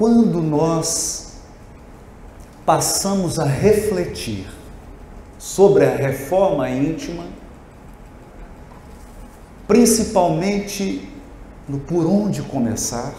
quando 0.00 0.40
nós 0.40 1.32
passamos 2.64 3.38
a 3.38 3.44
refletir 3.44 4.46
sobre 5.38 5.84
a 5.84 5.94
reforma 5.94 6.70
íntima, 6.70 7.26
principalmente 9.68 11.06
no 11.68 11.78
por 11.80 12.06
onde 12.06 12.40
começar, 12.40 13.12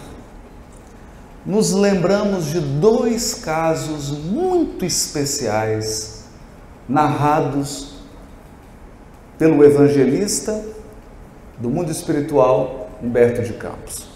nos 1.45 1.71
lembramos 1.71 2.47
de 2.47 2.59
dois 2.59 3.35
casos 3.35 4.09
muito 4.09 4.83
especiais 4.83 6.23
narrados 6.89 7.99
pelo 9.37 9.63
evangelista 9.63 10.65
do 11.59 11.69
mundo 11.69 11.91
espiritual 11.91 12.89
Humberto 13.03 13.43
de 13.43 13.53
Campos. 13.53 14.10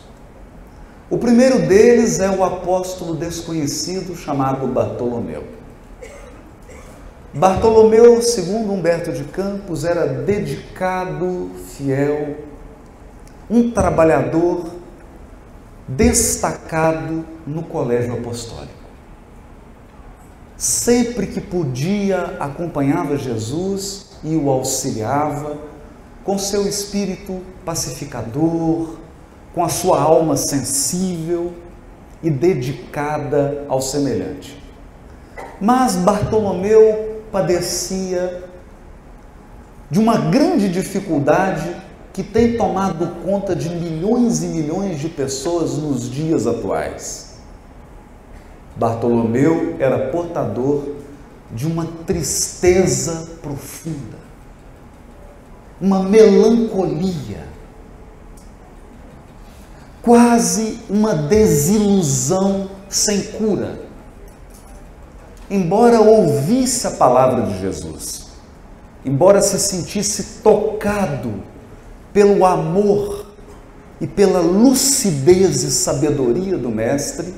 O 1.16 1.18
primeiro 1.18 1.60
deles 1.60 2.20
é 2.20 2.30
o 2.30 2.44
apóstolo 2.44 3.16
desconhecido 3.16 4.18
chamado 4.18 4.68
Bartolomeu. 4.68 5.46
Bartolomeu, 7.34 8.22
segundo 8.22 8.74
Humberto 8.74 9.14
de 9.14 9.24
Campos, 9.24 9.86
era 9.86 10.06
dedicado, 10.06 11.52
fiel, 11.70 12.40
um 13.50 13.72
trabalhador 13.72 14.68
destacado 15.88 17.26
no 17.48 17.64
colégio 17.64 18.16
apostólico. 18.16 18.74
Sempre 20.58 21.28
que 21.28 21.40
podia, 21.40 22.36
acompanhava 22.42 23.16
Jesus 23.16 24.18
e 24.22 24.36
o 24.36 24.50
auxiliava 24.50 25.60
com 26.26 26.38
seu 26.38 26.68
espírito 26.68 27.42
pacificador, 27.64 29.05
com 29.56 29.64
a 29.64 29.70
sua 29.70 30.02
alma 30.02 30.36
sensível 30.36 31.54
e 32.22 32.30
dedicada 32.30 33.64
ao 33.70 33.82
semelhante. 33.82 34.62
Mas 35.62 35.96
Bartolomeu 35.96 37.22
padecia 37.32 38.44
de 39.90 39.98
uma 39.98 40.18
grande 40.18 40.68
dificuldade 40.68 41.74
que 42.12 42.22
tem 42.22 42.58
tomado 42.58 43.24
conta 43.24 43.56
de 43.56 43.70
milhões 43.70 44.44
e 44.44 44.48
milhões 44.48 45.00
de 45.00 45.08
pessoas 45.08 45.78
nos 45.78 46.10
dias 46.10 46.46
atuais. 46.46 47.36
Bartolomeu 48.76 49.78
era 49.80 50.10
portador 50.10 50.96
de 51.52 51.66
uma 51.66 51.88
tristeza 52.06 53.30
profunda, 53.42 54.18
uma 55.80 56.04
melancolia, 56.04 57.55
quase 60.06 60.78
uma 60.88 61.16
desilusão 61.16 62.70
sem 62.88 63.24
cura. 63.24 63.80
Embora 65.50 66.00
ouvisse 66.00 66.86
a 66.86 66.92
palavra 66.92 67.48
de 67.48 67.60
Jesus, 67.60 68.28
embora 69.04 69.42
se 69.42 69.60
sentisse 69.60 70.42
tocado 70.44 71.34
pelo 72.14 72.46
amor 72.46 73.26
e 74.00 74.06
pela 74.06 74.40
lucidez 74.40 75.64
e 75.64 75.72
sabedoria 75.72 76.56
do 76.56 76.70
Mestre, 76.70 77.34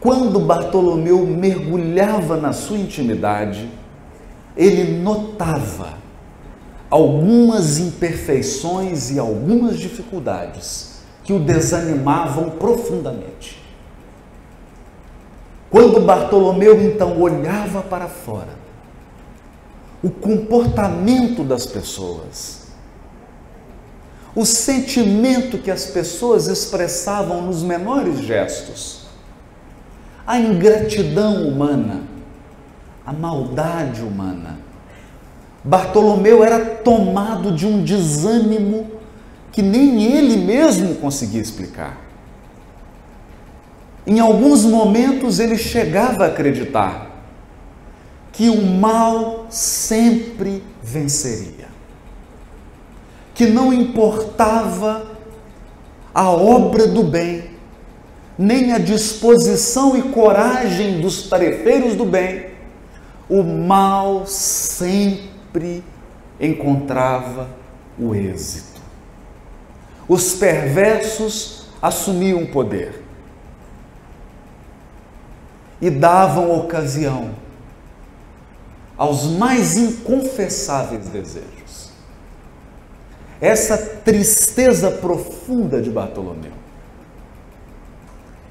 quando 0.00 0.40
Bartolomeu 0.40 1.26
mergulhava 1.26 2.38
na 2.38 2.54
sua 2.54 2.78
intimidade, 2.78 3.70
ele 4.56 5.00
notava 5.00 5.98
algumas 6.88 7.78
imperfeições 7.78 9.10
e 9.10 9.18
algumas 9.18 9.78
dificuldades 9.78 10.91
que 11.24 11.32
o 11.32 11.38
desanimavam 11.38 12.50
profundamente. 12.50 13.62
Quando 15.70 16.00
Bartolomeu 16.00 16.82
então 16.82 17.18
olhava 17.18 17.82
para 17.82 18.06
fora, 18.06 18.60
o 20.02 20.10
comportamento 20.10 21.44
das 21.44 21.64
pessoas, 21.64 22.62
o 24.34 24.44
sentimento 24.44 25.58
que 25.58 25.70
as 25.70 25.86
pessoas 25.86 26.48
expressavam 26.48 27.42
nos 27.42 27.62
menores 27.62 28.18
gestos, 28.18 29.02
a 30.26 30.38
ingratidão 30.38 31.46
humana, 31.46 32.02
a 33.06 33.12
maldade 33.12 34.02
humana. 34.02 34.58
Bartolomeu 35.64 36.42
era 36.42 36.64
tomado 36.64 37.52
de 37.52 37.66
um 37.66 37.82
desânimo 37.82 39.01
que 39.52 39.62
nem 39.62 40.02
ele 40.02 40.36
mesmo 40.38 40.96
conseguia 40.96 41.40
explicar. 41.40 41.96
Em 44.06 44.18
alguns 44.18 44.64
momentos 44.64 45.38
ele 45.38 45.56
chegava 45.56 46.24
a 46.24 46.26
acreditar 46.28 47.10
que 48.32 48.48
o 48.48 48.62
mal 48.66 49.46
sempre 49.50 50.64
venceria 50.82 51.62
que 53.34 53.46
não 53.46 53.72
importava 53.72 55.06
a 56.14 56.30
obra 56.30 56.86
do 56.86 57.02
bem, 57.02 57.44
nem 58.38 58.72
a 58.72 58.78
disposição 58.78 59.96
e 59.96 60.02
coragem 60.02 61.00
dos 61.00 61.28
tarefeiros 61.28 61.94
do 61.94 62.04
bem, 62.04 62.46
o 63.28 63.42
mal 63.42 64.26
sempre 64.26 65.82
encontrava 66.38 67.48
o 67.98 68.14
êxito. 68.14 68.71
Os 70.08 70.34
perversos 70.34 71.66
assumiam 71.80 72.42
o 72.42 72.48
poder 72.48 73.02
e 75.80 75.90
davam 75.90 76.56
ocasião 76.58 77.30
aos 78.96 79.24
mais 79.26 79.76
inconfessáveis 79.76 81.08
desejos 81.08 81.62
essa 83.42 83.76
tristeza 83.76 84.88
profunda 84.88 85.82
de 85.82 85.90
Bartolomeu. 85.90 86.52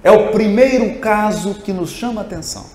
É 0.04 0.12
o 0.12 0.34
primeiro 0.34 1.00
caso 1.00 1.54
que 1.56 1.72
nos 1.72 1.92
chama 1.92 2.20
a 2.20 2.26
atenção 2.26 2.66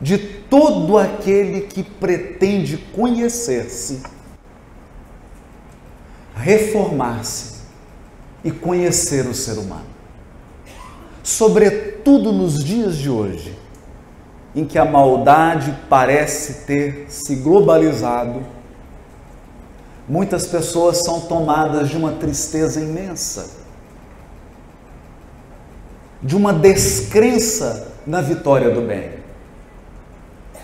de 0.00 0.16
todo 0.16 0.96
aquele 0.96 1.62
que 1.62 1.82
pretende 1.82 2.76
conhecer-se, 2.76 4.00
reformar-se 6.34 7.62
e 8.42 8.50
conhecer 8.50 9.26
o 9.26 9.34
ser 9.34 9.58
humano. 9.58 9.86
Sobretudo 11.22 12.32
nos 12.32 12.62
dias 12.62 12.96
de 12.96 13.08
hoje, 13.08 13.58
em 14.54 14.64
que 14.64 14.78
a 14.78 14.84
maldade 14.84 15.74
parece 15.88 16.64
ter 16.66 17.06
se 17.08 17.36
globalizado 17.36 18.42
Muitas 20.08 20.46
pessoas 20.46 21.02
são 21.02 21.20
tomadas 21.20 21.88
de 21.88 21.96
uma 21.96 22.12
tristeza 22.12 22.78
imensa, 22.78 23.50
de 26.22 26.36
uma 26.36 26.52
descrença 26.52 27.88
na 28.06 28.20
vitória 28.20 28.68
do 28.68 28.82
bem. 28.82 29.12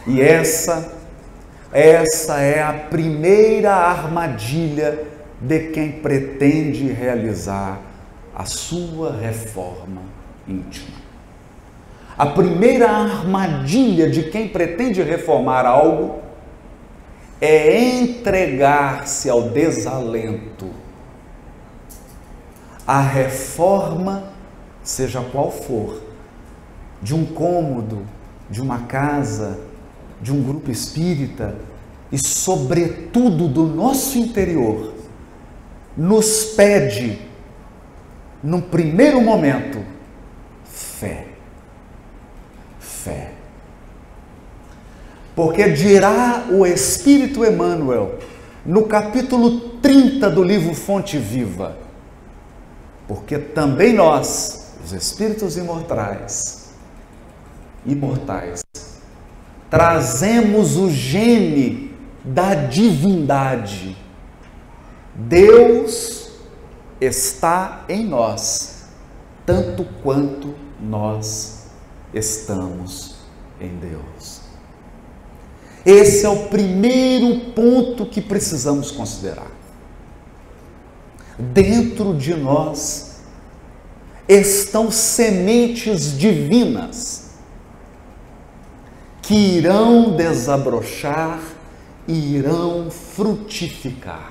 E 0.07 0.21
essa, 0.21 0.93
essa 1.73 2.39
é 2.39 2.63
a 2.63 2.73
primeira 2.73 3.75
armadilha 3.75 5.07
de 5.41 5.71
quem 5.71 5.93
pretende 5.93 6.93
realizar 6.93 7.81
a 8.35 8.45
sua 8.45 9.17
reforma 9.17 10.03
íntima. 10.47 10.99
A 12.17 12.27
primeira 12.27 12.91
armadilha 12.91 14.11
de 14.11 14.25
quem 14.25 14.49
pretende 14.49 15.03
reformar 15.03 15.65
algo 15.65 16.21
é 17.41 17.81
entregar-se 17.81 19.31
ao 19.31 19.49
desalento. 19.49 20.69
A 22.87 23.01
reforma, 23.01 24.25
seja 24.83 25.23
qual 25.33 25.51
for, 25.51 26.03
de 27.01 27.15
um 27.15 27.25
cômodo, 27.25 28.03
de 28.51 28.61
uma 28.61 28.81
casa, 28.81 29.59
de 30.21 30.31
um 30.31 30.43
grupo 30.43 30.71
espírita 30.71 31.55
e, 32.13 32.19
sobretudo, 32.19 33.49
do 33.49 33.65
nosso 33.65 34.19
interior, 34.19 34.90
nos 35.97 36.45
pede, 36.57 37.19
num 38.43 38.61
primeiro 38.61 39.21
momento, 39.21 39.85
fé. 40.65 41.27
Fé. 42.79 43.33
Porque 45.35 45.71
dirá 45.71 46.47
o 46.51 46.67
Espírito 46.67 47.45
Emmanuel, 47.45 48.19
no 48.65 48.85
capítulo 48.87 49.71
30 49.81 50.29
do 50.31 50.43
livro 50.43 50.75
Fonte 50.75 51.19
Viva, 51.19 51.77
porque 53.09 53.39
também 53.39 53.93
nós, 53.93 54.75
os 54.85 54.93
espíritos 54.93 55.57
imortais, 55.57 56.71
imortais, 57.87 58.63
trazemos 59.71 60.77
o 60.77 60.91
gene 60.91 61.95
da 62.25 62.55
divindade. 62.55 63.97
Deus 65.29 66.31
está 67.01 67.85
em 67.89 68.07
nós 68.07 68.85
tanto 69.45 69.85
quanto 70.03 70.55
nós 70.81 71.67
estamos 72.15 73.17
em 73.61 73.69
Deus. 73.77 74.41
Esse 75.85 76.25
é 76.25 76.29
o 76.29 76.49
primeiro 76.49 77.53
ponto 77.53 78.07
que 78.07 78.21
precisamos 78.21 78.91
considerar. 78.91 79.51
Dentro 81.39 82.15
de 82.15 82.35
nós 82.35 83.21
estão 84.29 84.91
sementes 84.91 86.17
divinas 86.17 87.31
que 89.23 89.35
irão 89.35 90.17
desabrochar 90.17 91.41
e 92.07 92.37
irão 92.37 92.91
frutificar 92.91 94.30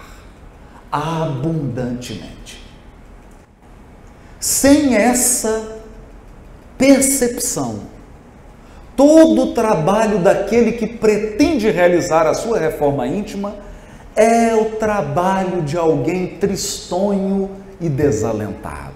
abundantemente. 0.91 2.63
Sem 4.39 4.95
essa 4.95 5.77
percepção, 6.77 7.81
todo 8.95 9.44
o 9.44 9.53
trabalho 9.53 10.19
daquele 10.19 10.74
que 10.74 10.88
pretende 10.88 11.69
realizar 11.69 12.25
a 12.25 12.33
sua 12.33 12.57
reforma 12.57 13.07
íntima 13.07 13.56
é 14.15 14.53
o 14.56 14.71
trabalho 14.77 15.62
de 15.62 15.77
alguém 15.77 16.38
tristonho 16.38 17.51
e 17.80 17.88
desalentado. 17.88 18.94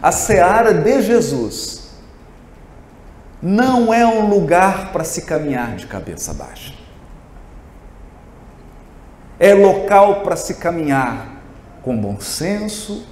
A 0.00 0.12
seara 0.12 0.72
de 0.72 1.02
Jesus 1.02 1.88
não 3.42 3.92
é 3.92 4.06
um 4.06 4.28
lugar 4.28 4.92
para 4.92 5.04
se 5.04 5.22
caminhar 5.22 5.76
de 5.76 5.86
cabeça 5.86 6.32
baixa. 6.32 6.77
É 9.38 9.54
local 9.54 10.22
para 10.22 10.36
se 10.36 10.54
caminhar 10.54 11.42
com 11.82 11.96
bom 11.96 12.20
senso, 12.20 13.06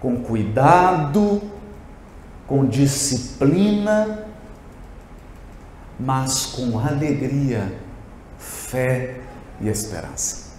com 0.00 0.16
cuidado, 0.16 1.42
com 2.46 2.64
disciplina 2.64 4.22
mas 6.04 6.46
com 6.46 6.78
alegria, 6.78 7.72
fé 8.38 9.20
e 9.60 9.68
esperança. 9.68 10.52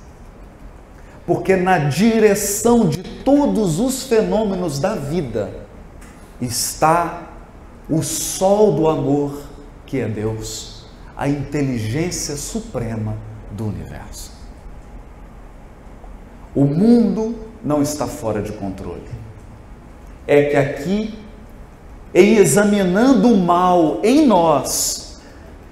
Porque 1.25 1.55
na 1.55 1.77
direção 1.77 2.87
de 2.87 3.03
todos 3.03 3.79
os 3.79 4.03
fenômenos 4.03 4.79
da 4.79 4.95
vida 4.95 5.51
está 6.41 7.23
o 7.89 8.01
sol 8.01 8.73
do 8.73 8.87
amor, 8.87 9.43
que 9.85 9.99
é 9.99 10.07
Deus, 10.07 10.85
a 11.15 11.27
inteligência 11.27 12.35
suprema 12.35 13.17
do 13.51 13.67
universo. 13.67 14.32
O 16.55 16.65
mundo 16.65 17.35
não 17.63 17.81
está 17.81 18.05
fora 18.07 18.41
de 18.41 18.51
controle. 18.51 19.01
É 20.27 20.44
que 20.44 20.55
aqui, 20.55 21.19
em 22.13 22.38
examinando 22.38 23.29
o 23.29 23.38
mal 23.38 24.00
em 24.03 24.25
nós, 24.25 25.03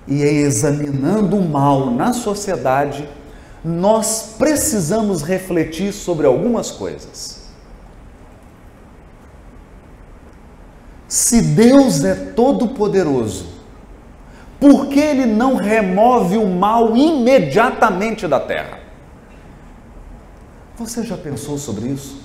e 0.07 0.21
examinando 0.23 1.37
o 1.37 1.47
mal 1.47 1.91
na 1.91 2.11
sociedade, 2.11 3.07
nós 3.63 4.35
precisamos 4.37 5.21
refletir 5.21 5.93
sobre 5.93 6.25
algumas 6.25 6.71
coisas. 6.71 7.39
Se 11.07 11.41
Deus 11.41 12.03
é 12.03 12.15
todo-poderoso, 12.15 13.47
por 14.59 14.87
que 14.87 14.99
Ele 14.99 15.25
não 15.25 15.55
remove 15.55 16.37
o 16.37 16.47
mal 16.47 16.95
imediatamente 16.95 18.27
da 18.27 18.39
terra? 18.39 18.80
Você 20.81 21.03
já 21.03 21.15
pensou 21.15 21.59
sobre 21.59 21.89
isso? 21.89 22.19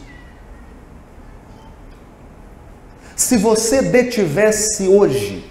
Se 3.15 3.37
você 3.37 3.83
detivesse 3.83 4.89
hoje 4.89 5.45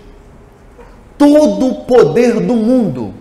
todo 1.16 1.68
o 1.68 1.86
poder 1.86 2.40
do 2.40 2.56
mundo 2.56 3.14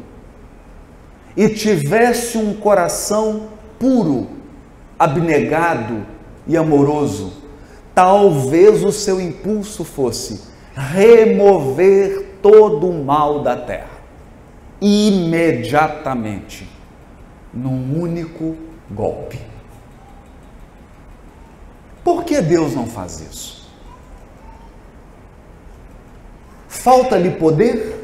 e 1.36 1.50
tivesse 1.50 2.38
um 2.38 2.54
coração 2.54 3.48
puro, 3.78 4.28
abnegado 4.98 6.06
e 6.46 6.56
amoroso, 6.56 7.34
talvez 7.94 8.82
o 8.82 8.90
seu 8.90 9.20
impulso 9.20 9.84
fosse 9.84 10.40
remover 10.74 12.38
todo 12.40 12.88
o 12.88 13.04
mal 13.04 13.42
da 13.42 13.54
terra, 13.54 14.00
imediatamente, 14.80 16.66
num 17.52 18.00
único 18.00 18.56
golpe. 18.90 19.53
Por 22.04 22.22
que 22.24 22.42
Deus 22.42 22.74
não 22.74 22.86
faz 22.86 23.20
isso? 23.20 23.66
Falta-lhe 26.68 27.30
poder? 27.30 27.94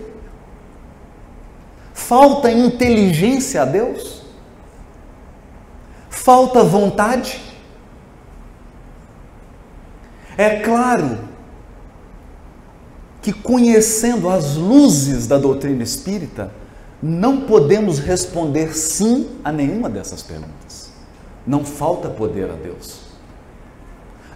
Falta 1.92 2.50
inteligência 2.50 3.60
a 3.60 3.64
Deus? 3.66 4.22
Falta 6.08 6.64
vontade? 6.64 7.42
É 10.38 10.60
claro 10.60 11.18
que, 13.20 13.34
conhecendo 13.34 14.30
as 14.30 14.56
luzes 14.56 15.26
da 15.26 15.36
doutrina 15.36 15.82
espírita, 15.82 16.50
não 17.02 17.42
podemos 17.42 17.98
responder 17.98 18.74
sim 18.74 19.28
a 19.44 19.52
nenhuma 19.52 19.90
dessas 19.90 20.22
perguntas. 20.22 20.90
Não 21.46 21.66
falta 21.66 22.08
poder 22.08 22.50
a 22.50 22.54
Deus. 22.54 23.09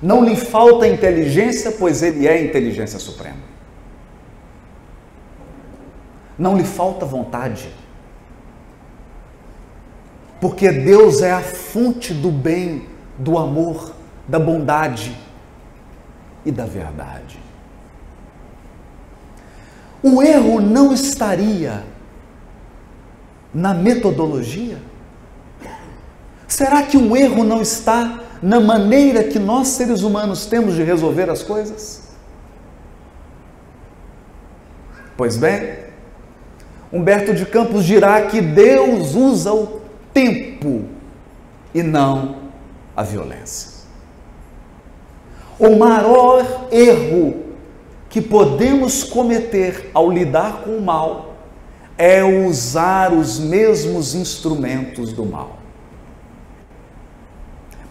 Não 0.04 0.22
lhe 0.22 0.36
falta 0.36 0.86
inteligência, 0.86 1.72
pois 1.72 2.02
Ele 2.02 2.26
é 2.26 2.32
a 2.32 2.42
inteligência 2.42 2.98
suprema. 2.98 3.38
Não 6.38 6.54
lhe 6.54 6.62
falta 6.62 7.06
vontade. 7.06 7.70
Porque 10.42 10.70
Deus 10.70 11.22
é 11.22 11.32
a 11.32 11.40
fonte 11.40 12.12
do 12.12 12.30
bem, 12.30 12.86
do 13.16 13.38
amor, 13.38 13.94
da 14.28 14.38
bondade 14.38 15.16
e 16.44 16.52
da 16.52 16.66
verdade. 16.66 17.38
O 20.02 20.22
erro 20.22 20.60
não 20.60 20.92
estaria 20.92 21.82
na 23.54 23.72
metodologia? 23.72 24.76
Será 26.46 26.82
que 26.82 26.98
o 26.98 27.16
erro 27.16 27.42
não 27.42 27.62
está 27.62 28.23
na 28.44 28.60
maneira 28.60 29.24
que 29.24 29.38
nós 29.38 29.68
seres 29.68 30.02
humanos 30.02 30.44
temos 30.44 30.74
de 30.74 30.82
resolver 30.82 31.30
as 31.30 31.42
coisas? 31.42 32.02
Pois 35.16 35.38
bem, 35.38 35.78
Humberto 36.92 37.32
de 37.32 37.46
Campos 37.46 37.86
dirá 37.86 38.26
que 38.26 38.42
Deus 38.42 39.14
usa 39.14 39.50
o 39.50 39.80
tempo 40.12 40.84
e 41.72 41.82
não 41.82 42.36
a 42.94 43.02
violência. 43.02 43.86
O 45.58 45.76
maior 45.76 46.68
erro 46.70 47.44
que 48.10 48.20
podemos 48.20 49.02
cometer 49.02 49.90
ao 49.94 50.10
lidar 50.10 50.64
com 50.64 50.76
o 50.76 50.82
mal 50.82 51.34
é 51.96 52.22
usar 52.22 53.10
os 53.10 53.38
mesmos 53.38 54.14
instrumentos 54.14 55.14
do 55.14 55.24
mal. 55.24 55.63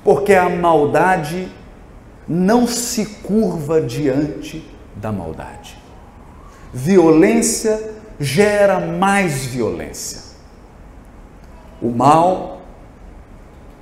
Porque 0.03 0.33
a 0.33 0.49
maldade 0.49 1.49
não 2.27 2.67
se 2.67 3.05
curva 3.05 3.81
diante 3.81 4.67
da 4.95 5.11
maldade. 5.11 5.77
Violência 6.73 7.93
gera 8.19 8.79
mais 8.79 9.45
violência. 9.45 10.21
O 11.81 11.89
mal 11.89 12.61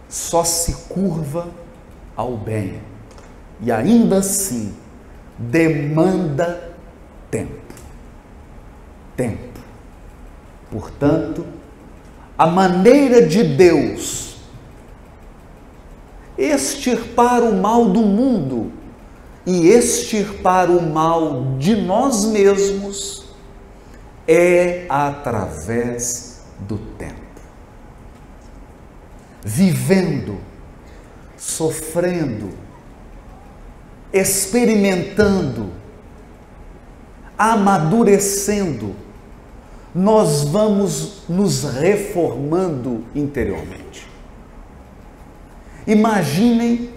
só 0.10 0.44
se 0.44 0.74
curva 0.90 1.48
ao 2.16 2.36
bem 2.36 2.82
e 3.62 3.72
ainda 3.72 4.18
assim 4.18 4.76
demanda 5.38 6.74
tempo. 7.30 7.74
Tempo. 9.16 9.60
Portanto, 10.70 11.46
a 12.38 12.48
maneira 12.48 13.26
de 13.26 13.44
Deus 13.44 14.31
extirpar 16.44 17.44
o 17.44 17.54
mal 17.54 17.90
do 17.90 18.02
mundo 18.02 18.72
e 19.46 19.68
extirpar 19.70 20.70
o 20.70 20.82
mal 20.82 21.56
de 21.58 21.76
nós 21.76 22.26
mesmos 22.26 23.26
é 24.28 24.86
através 24.90 26.42
do 26.60 26.78
tempo. 26.78 27.16
Vivendo, 29.44 30.38
sofrendo, 31.38 32.50
experimentando, 34.14 35.72
amadurecendo, 37.38 38.96
nós 39.94 40.44
vamos 40.44 41.24
nos 41.28 41.64
reformando 41.64 43.04
interiormente. 43.16 44.11
Imaginem 45.92 46.90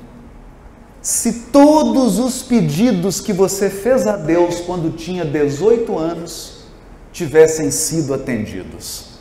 se 1.02 1.46
todos 1.50 2.20
os 2.20 2.44
pedidos 2.44 3.20
que 3.20 3.32
você 3.32 3.68
fez 3.68 4.06
a 4.06 4.16
Deus 4.16 4.60
quando 4.60 4.96
tinha 4.96 5.24
18 5.24 5.98
anos 5.98 6.66
tivessem 7.12 7.72
sido 7.72 8.14
atendidos. 8.14 9.18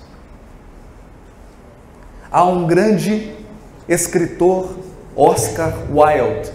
Há 2.32 2.46
um 2.46 2.68
grande 2.68 3.34
escritor, 3.90 4.78
Oscar 5.16 5.74
Wilde, 5.92 6.52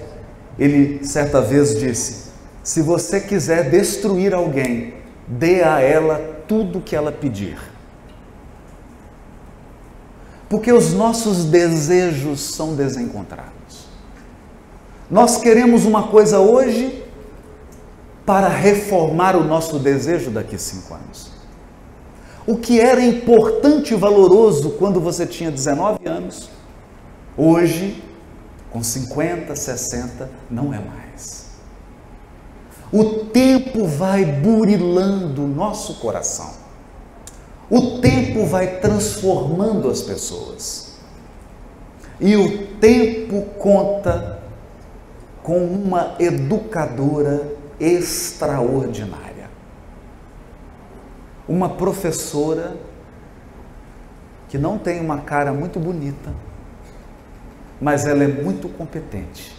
ele 0.56 1.04
certa 1.04 1.40
vez 1.40 1.76
disse: 1.76 2.30
Se 2.62 2.80
você 2.82 3.20
quiser 3.20 3.68
destruir 3.68 4.32
alguém, 4.32 4.94
dê 5.26 5.64
a 5.64 5.80
ela 5.80 6.44
tudo 6.46 6.80
que 6.80 6.94
ela 6.94 7.10
pedir. 7.10 7.58
Porque 10.48 10.72
os 10.72 10.94
nossos 10.94 11.44
desejos 11.44 12.40
são 12.40 12.74
desencontrados. 12.74 13.86
Nós 15.10 15.38
queremos 15.38 15.84
uma 15.84 16.08
coisa 16.08 16.38
hoje 16.38 17.04
para 18.24 18.48
reformar 18.48 19.36
o 19.36 19.44
nosso 19.44 19.78
desejo 19.78 20.30
daqui 20.30 20.56
a 20.56 20.58
cinco 20.58 20.94
anos. 20.94 21.30
O 22.46 22.56
que 22.56 22.80
era 22.80 23.02
importante 23.02 23.92
e 23.92 23.96
valoroso 23.96 24.70
quando 24.78 25.00
você 25.00 25.26
tinha 25.26 25.50
19 25.50 26.06
anos, 26.06 26.48
hoje, 27.36 28.02
com 28.70 28.82
50, 28.82 29.54
60, 29.54 30.30
não 30.50 30.72
é 30.72 30.78
mais. 30.78 31.48
O 32.90 33.26
tempo 33.26 33.86
vai 33.86 34.24
burilando 34.24 35.44
o 35.44 35.48
nosso 35.48 35.94
coração. 35.94 36.50
O 37.70 37.98
tempo 38.00 38.46
vai 38.46 38.78
transformando 38.78 39.90
as 39.90 40.00
pessoas. 40.00 40.98
E 42.20 42.34
o 42.36 42.66
tempo 42.78 43.42
conta 43.58 44.42
com 45.42 45.64
uma 45.64 46.16
educadora 46.18 47.52
extraordinária. 47.78 49.50
Uma 51.46 51.68
professora 51.70 52.76
que 54.48 54.58
não 54.58 54.78
tem 54.78 55.00
uma 55.00 55.18
cara 55.20 55.52
muito 55.52 55.78
bonita, 55.78 56.34
mas 57.80 58.06
ela 58.06 58.24
é 58.24 58.28
muito 58.28 58.68
competente. 58.68 59.54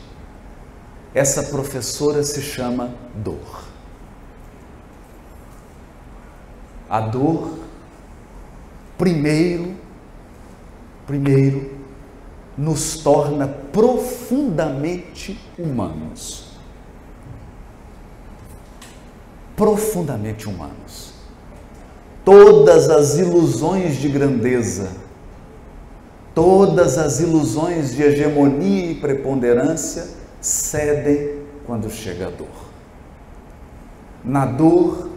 Essa 1.14 1.44
professora 1.44 2.24
se 2.24 2.42
chama 2.42 2.92
dor. 3.16 3.64
A 6.90 7.00
dor 7.00 7.59
primeiro, 9.00 9.76
primeiro, 11.08 11.72
nos 12.58 12.98
torna 12.98 13.48
profundamente 13.48 15.40
humanos. 15.58 16.50
Profundamente 19.56 20.50
humanos. 20.50 21.14
Todas 22.26 22.90
as 22.90 23.18
ilusões 23.18 23.96
de 23.96 24.10
grandeza, 24.10 24.92
todas 26.36 26.98
as 26.98 27.22
ilusões 27.22 27.96
de 27.96 28.04
hegemonia 28.04 28.92
e 28.92 28.96
preponderância 28.96 30.10
cedem 30.42 31.40
quando 31.66 31.90
chega 31.90 32.28
a 32.28 32.30
dor. 32.30 32.70
Na 34.26 34.46
dor, 34.46 35.10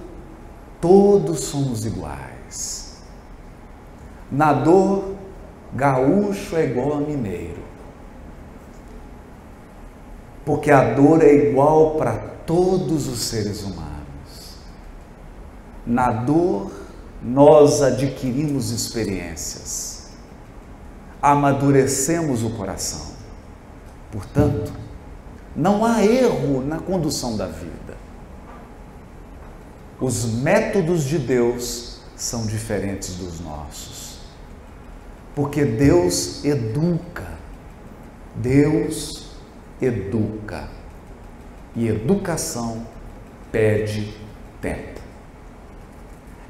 todos 0.80 1.40
somos 1.40 1.84
iguais 1.84 2.81
na 4.32 4.54
dor, 4.54 5.14
gaúcho 5.74 6.56
é 6.56 6.64
igual 6.64 6.94
a 6.94 7.00
mineiro. 7.00 7.60
Porque 10.42 10.70
a 10.70 10.94
dor 10.94 11.22
é 11.22 11.32
igual 11.34 11.96
para 11.96 12.14
todos 12.46 13.08
os 13.08 13.20
seres 13.20 13.62
humanos. 13.62 13.92
Na 15.86 16.10
dor, 16.10 16.72
nós 17.22 17.82
adquirimos 17.82 18.70
experiências, 18.70 20.10
amadurecemos 21.20 22.42
o 22.42 22.50
coração. 22.50 23.12
Portanto, 24.10 24.72
não 25.54 25.84
há 25.84 26.02
erro 26.02 26.62
na 26.62 26.78
condução 26.78 27.36
da 27.36 27.46
vida. 27.46 27.96
Os 30.00 30.24
métodos 30.24 31.04
de 31.04 31.18
Deus 31.18 32.00
são 32.16 32.46
diferentes 32.46 33.14
dos 33.14 33.38
nossos. 33.40 34.01
Porque 35.34 35.64
Deus 35.64 36.44
educa. 36.44 37.26
Deus 38.36 39.30
educa. 39.80 40.68
E 41.74 41.88
educação 41.88 42.86
pede 43.50 44.14
tempo. 44.60 45.00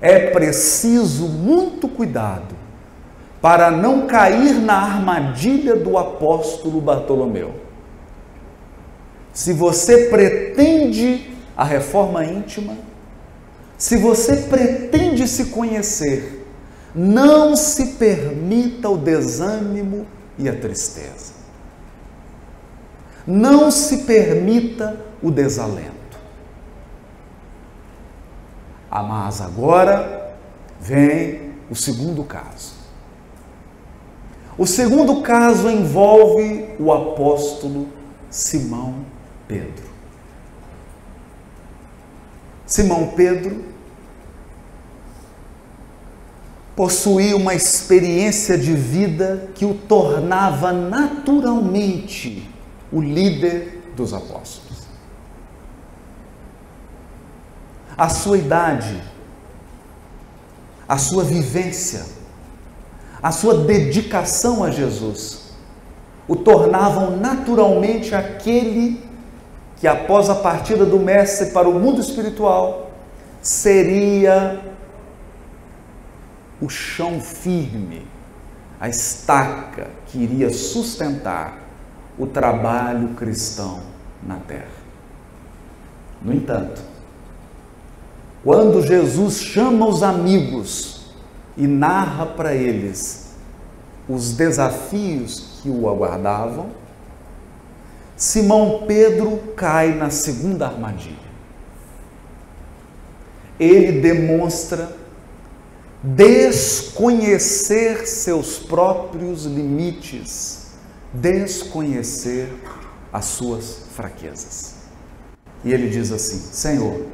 É 0.01 0.31
preciso 0.31 1.29
muito 1.29 1.87
cuidado 1.87 2.57
para 3.41 3.71
não 3.71 4.07
cair 4.07 4.55
na 4.55 4.75
armadilha 4.75 5.77
do 5.77 5.97
apóstolo 5.97 6.81
Bartolomeu. 6.81 7.55
Se 9.33 9.53
você 9.53 10.07
pretende 10.07 11.31
a 11.57 11.65
reforma 11.65 12.25
íntima, 12.25 12.77
se 13.79 13.97
você 13.97 14.37
pretende 14.37 15.27
se 15.27 15.47
conhecer, 15.47 16.42
não 16.95 17.57
se 17.57 17.95
permita 17.95 18.89
o 18.89 18.99
desânimo 18.99 20.07
e 20.39 20.49
a 20.49 20.55
tristeza. 20.55 21.33
Não 23.27 23.71
se 23.71 23.99
permita 23.99 25.01
o 25.23 25.31
desalento. 25.31 25.93
Ah, 28.91 29.03
mas 29.03 29.41
agora 29.41 30.37
vem 30.81 31.53
o 31.71 31.75
segundo 31.75 32.25
caso. 32.25 32.75
O 34.59 34.67
segundo 34.67 35.23
caso 35.23 35.71
envolve 35.71 36.75
o 36.79 36.93
apóstolo 36.93 37.89
Simão 38.29 38.97
Pedro. 39.49 39.91
Simão 42.67 43.09
Pedro 43.17 43.72
possuía 46.75 47.37
uma 47.37 47.55
experiência 47.55 48.57
de 48.57 48.75
vida 48.75 49.51
que 49.55 49.65
o 49.65 49.75
tornava 49.75 50.73
naturalmente 50.73 52.49
o 52.91 53.01
líder 53.01 53.83
dos 53.97 54.15
apóstolos. 54.15 54.83
A 57.97 58.09
sua 58.09 58.39
idade, 58.39 59.03
a 60.89 60.97
sua 60.97 61.25
vivência, 61.25 62.07
a 63.23 63.31
sua 63.31 63.59
dedicação 63.59 64.65
a 64.65 64.71
Jesus 64.71 65.43
o 66.27 66.37
tornavam 66.37 67.17
naturalmente 67.17 68.15
aquele 68.15 69.03
que, 69.77 69.87
após 69.87 70.31
a 70.31 70.37
partida 70.37 70.87
do 70.87 70.99
Mestre 70.99 71.51
para 71.51 71.69
o 71.69 71.79
mundo 71.79 72.01
espiritual, 72.01 72.91
seria 73.41 74.61
o 76.63 76.69
chão 76.69 77.21
firme, 77.21 78.07
a 78.81 78.89
estaca 78.89 79.89
que 80.07 80.19
iria 80.19 80.53
sustentar 80.53 81.59
o 82.17 82.25
trabalho 82.25 83.09
cristão 83.15 83.81
na 84.23 84.37
terra. 84.37 84.71
No 86.23 86.33
entanto, 86.33 86.81
quando 88.45 88.81
Jesus 88.81 89.41
chama 89.41 89.89
os 89.89 90.05
amigos 90.05 91.07
e 91.57 91.67
narra 91.67 92.27
para 92.27 92.55
eles 92.55 93.35
os 94.09 94.33
desafios 94.35 95.59
que 95.61 95.69
o 95.69 95.89
aguardavam, 95.89 96.71
Simão 98.17 98.85
Pedro 98.87 99.37
cai 99.57 99.95
na 99.95 100.11
segunda 100.11 100.67
armadilha. 100.67 101.17
Ele 103.59 104.01
demonstra 104.01 105.02
desconhecer 106.03 108.07
seus 108.07 108.59
próprios 108.59 109.45
limites, 109.45 110.73
desconhecer 111.13 112.53
as 113.13 113.27
suas 113.27 113.85
fraquezas. 113.95 114.75
E 115.65 115.73
ele 115.73 115.89
diz 115.89 116.11
assim: 116.11 116.39
Senhor, 116.39 117.07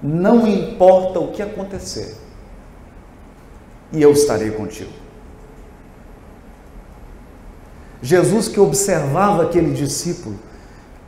não 0.00 0.46
importa 0.46 1.18
o 1.18 1.32
que 1.32 1.42
acontecer, 1.42 2.14
e 3.92 4.00
eu 4.00 4.12
estarei 4.12 4.52
contigo. 4.52 4.92
Jesus 8.00 8.46
que 8.46 8.60
observava 8.60 9.42
aquele 9.42 9.72
discípulo 9.72 10.38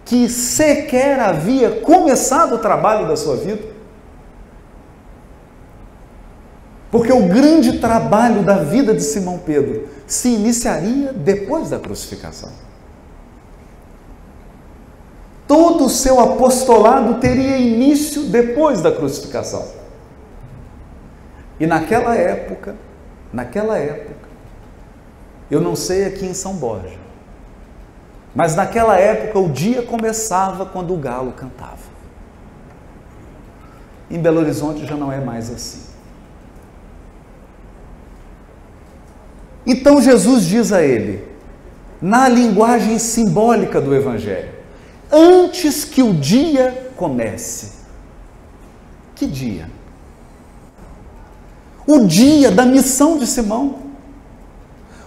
que 0.05 0.29
sequer 0.29 1.21
havia 1.21 1.81
começado 1.83 2.57
o 2.57 2.59
trabalho 2.59 3.07
da 3.07 3.17
sua 3.17 3.37
vida, 3.37 3.63
Porque 6.91 7.13
o 7.13 7.29
grande 7.29 7.79
trabalho 7.79 8.43
da 8.43 8.59
vida 8.59 8.93
de 8.95 9.03
Simão 9.03 9.39
Pedro 9.39 9.89
se 10.07 10.29
iniciaria 10.29 11.13
depois 11.13 11.71
da 11.71 11.79
crucificação. 11.79 12.51
todo 15.51 15.87
o 15.87 15.91
seu 15.91 16.21
apostolado 16.21 17.15
teria 17.15 17.57
início 17.59 18.23
depois 18.27 18.81
da 18.81 18.93
crucificação. 18.93 19.67
E 21.59 21.67
naquela 21.67 22.15
época, 22.15 22.77
naquela 23.33 23.77
época, 23.77 24.29
eu 25.51 25.61
não 25.61 25.75
sei 25.75 26.05
aqui 26.05 26.25
em 26.25 26.35
São 26.35 26.55
Borja, 26.55 26.97
mas 28.33 28.55
naquela 28.55 28.97
época 28.97 29.41
o 29.41 29.49
dia 29.49 29.83
começava 29.83 30.65
quando 30.65 30.95
o 30.95 30.97
galo 30.97 31.33
cantava. 31.33 31.91
Em 34.09 34.21
Belo 34.21 34.39
Horizonte 34.39 34.87
já 34.87 34.95
não 34.95 35.11
é 35.11 35.19
mais 35.19 35.51
assim. 35.53 35.90
Então 39.67 40.01
Jesus 40.01 40.45
diz 40.45 40.73
a 40.73 40.83
ele, 40.83 41.25
na 42.01 42.29
linguagem 42.29 42.99
simbólica 42.99 43.81
do 43.81 43.95
Evangelho, 43.95 44.53
antes 45.13 45.85
que 45.85 46.03
o 46.03 46.15
dia 46.15 46.93
comece. 46.97 47.81
Que 49.15 49.27
dia? 49.27 49.69
O 51.87 52.07
dia 52.07 52.51
da 52.51 52.65
missão 52.65 53.19
de 53.19 53.27
Simão. 53.27 53.91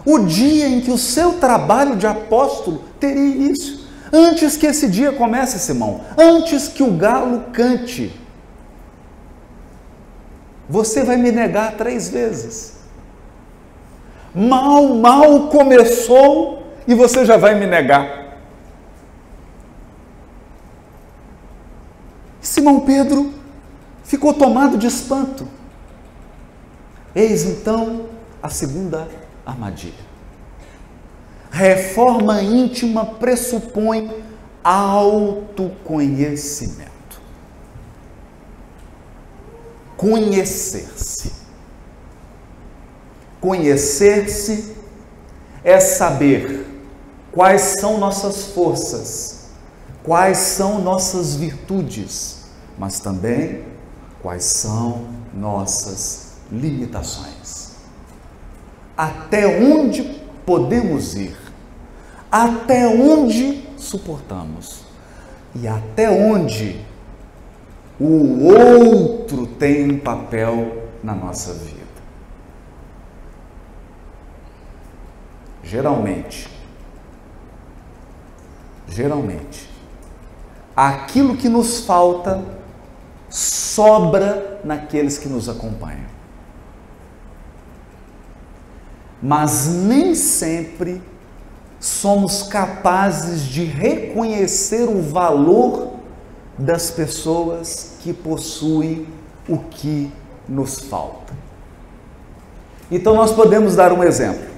O 0.05 0.19
dia 0.19 0.67
em 0.67 0.81
que 0.81 0.91
o 0.91 0.97
seu 0.97 1.39
trabalho 1.39 1.95
de 1.95 2.05
apóstolo 2.05 2.83
teria 2.99 3.23
início. 3.23 3.79
Antes 4.11 4.57
que 4.57 4.67
esse 4.67 4.87
dia 4.87 5.13
comece, 5.13 5.57
Simão. 5.57 6.01
Antes 6.17 6.67
que 6.67 6.83
o 6.83 6.91
galo 6.91 7.45
cante. 7.53 8.13
Você 10.69 11.03
vai 11.03 11.17
me 11.17 11.31
negar 11.31 11.77
três 11.77 12.09
vezes. 12.09 12.82
Mal, 14.33 14.95
mal 14.95 15.49
começou 15.49 16.63
e 16.87 16.95
você 16.95 17.25
já 17.25 17.35
vai 17.37 17.53
me 17.55 17.67
negar. 17.67 18.23
Simão 22.41 22.79
Pedro 22.81 23.33
ficou 24.03 24.33
tomado 24.33 24.77
de 24.77 24.87
espanto. 24.87 25.47
Eis 27.15 27.45
então 27.45 28.07
a 28.41 28.49
segunda 28.49 29.07
armadilha. 29.45 30.11
Reforma 31.51 32.41
íntima 32.41 33.05
pressupõe 33.05 34.11
autoconhecimento. 34.63 37.21
Conhecer-se. 39.95 41.42
Conhecer-se 43.43 44.73
é 45.65 45.77
saber 45.77 46.65
quais 47.29 47.75
são 47.77 47.97
nossas 47.97 48.45
forças, 48.53 49.49
quais 50.01 50.37
são 50.37 50.79
nossas 50.79 51.35
virtudes, 51.35 52.45
mas 52.79 53.01
também 53.01 53.65
quais 54.21 54.45
são 54.45 55.01
nossas 55.33 56.35
limitações. 56.49 57.71
Até 58.95 59.45
onde 59.61 60.21
podemos 60.45 61.13
ir, 61.13 61.35
até 62.31 62.87
onde 62.87 63.67
suportamos 63.75 64.85
e 65.53 65.67
até 65.67 66.09
onde 66.09 66.79
o 67.99 68.45
outro 68.45 69.45
tem 69.45 69.91
um 69.91 69.99
papel 69.99 70.87
na 71.03 71.13
nossa 71.13 71.53
vida. 71.53 71.82
Geralmente, 75.63 76.49
geralmente, 78.87 79.69
aquilo 80.75 81.37
que 81.37 81.47
nos 81.47 81.85
falta 81.85 82.43
sobra 83.29 84.59
naqueles 84.63 85.17
que 85.17 85.27
nos 85.27 85.47
acompanham. 85.49 86.13
Mas 89.21 89.67
nem 89.67 90.13
sempre 90.13 91.01
somos 91.79 92.43
capazes 92.43 93.41
de 93.41 93.63
reconhecer 93.63 94.87
o 94.87 95.01
valor 95.01 95.93
das 96.57 96.91
pessoas 96.91 97.97
que 98.01 98.13
possuem 98.13 99.07
o 99.47 99.57
que 99.57 100.11
nos 100.47 100.79
falta. 100.79 101.33
Então 102.91 103.15
nós 103.15 103.31
podemos 103.31 103.75
dar 103.75 103.91
um 103.91 104.03
exemplo. 104.03 104.52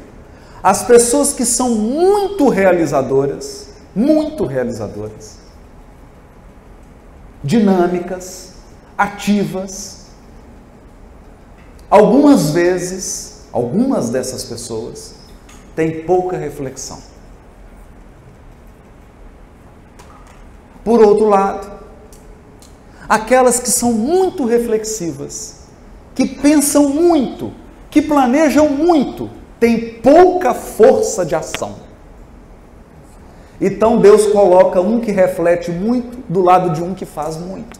As 0.65 0.81
pessoas 0.81 1.31
que 1.31 1.45
são 1.45 1.75
muito 1.75 2.49
realizadoras, 2.49 3.67
muito 3.95 4.45
realizadoras, 4.45 5.37
dinâmicas, 7.43 8.53
ativas, 8.97 10.07
algumas 11.87 12.49
vezes, 12.49 13.43
algumas 13.51 14.09
dessas 14.09 14.43
pessoas 14.43 15.13
têm 15.75 16.01
pouca 16.01 16.35
reflexão. 16.35 16.97
Por 20.83 20.99
outro 20.99 21.29
lado, 21.29 21.71
aquelas 23.07 23.59
que 23.59 23.69
são 23.69 23.93
muito 23.93 24.45
reflexivas, 24.45 25.67
que 26.15 26.25
pensam 26.25 26.89
muito, 26.89 27.53
que 27.91 28.01
planejam 28.01 28.67
muito, 28.67 29.29
têm 29.59 29.95
pouca 29.95 30.53
força 30.53 31.25
de 31.25 31.35
ação. 31.35 31.75
Então 33.59 33.97
Deus 33.97 34.27
coloca 34.27 34.81
um 34.81 34.99
que 34.99 35.11
reflete 35.11 35.71
muito 35.71 36.17
do 36.27 36.41
lado 36.41 36.71
de 36.71 36.83
um 36.83 36.93
que 36.93 37.05
faz 37.05 37.37
muito. 37.37 37.79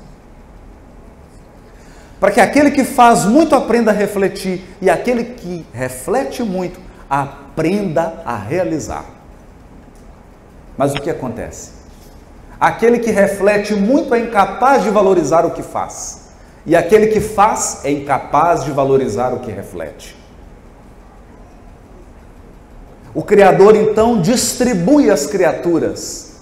Para 2.20 2.32
que 2.32 2.40
aquele 2.40 2.72
que 2.72 2.84
faz 2.84 3.26
muito 3.26 3.56
aprenda 3.56 3.92
a 3.92 3.94
refletir 3.94 4.64
e 4.82 4.90
aquele 4.90 5.24
que 5.24 5.66
reflete 5.74 6.42
muito 6.44 6.80
aprenda 7.10 8.22
a 8.26 8.36
realizar. 8.36 9.06
Mas 10.78 10.94
o 10.94 11.02
que 11.02 11.10
acontece? 11.10 11.72
Aquele 12.60 13.00
que 13.00 13.12
reflete 13.12 13.76
muito 13.76 14.16
é 14.16 14.20
incapaz 14.20 14.84
de 14.84 14.90
valorizar 14.90 15.46
o 15.46 15.52
que 15.52 15.62
faz, 15.62 16.30
e 16.66 16.76
aquele 16.76 17.08
que 17.08 17.20
faz 17.20 17.82
é 17.84 17.92
incapaz 17.92 18.64
de 18.64 18.72
valorizar 18.72 19.34
o 19.34 19.40
que 19.40 19.52
reflete. 19.52 20.16
O 23.16 23.24
Criador 23.24 23.76
então 23.76 24.22
distribui 24.22 25.10
as 25.10 25.26
criaturas, 25.26 26.34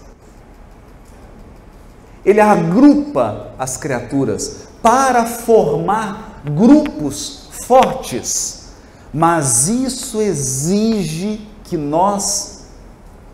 ele 2.26 2.42
agrupa 2.42 3.52
as 3.58 3.78
criaturas 3.78 4.68
para 4.82 5.26
formar 5.26 6.42
grupos 6.44 7.48
fortes, 7.66 8.72
mas 9.14 9.70
isso 9.70 10.20
exige 10.20 11.48
que 11.64 11.78
nós 11.78 12.54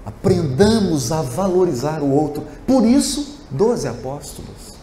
Aprendamos 0.10 1.12
a 1.12 1.22
valorizar 1.22 2.02
o 2.02 2.10
outro. 2.10 2.44
Por 2.66 2.84
isso, 2.84 3.46
doze 3.52 3.88
apóstolos. 3.88 4.74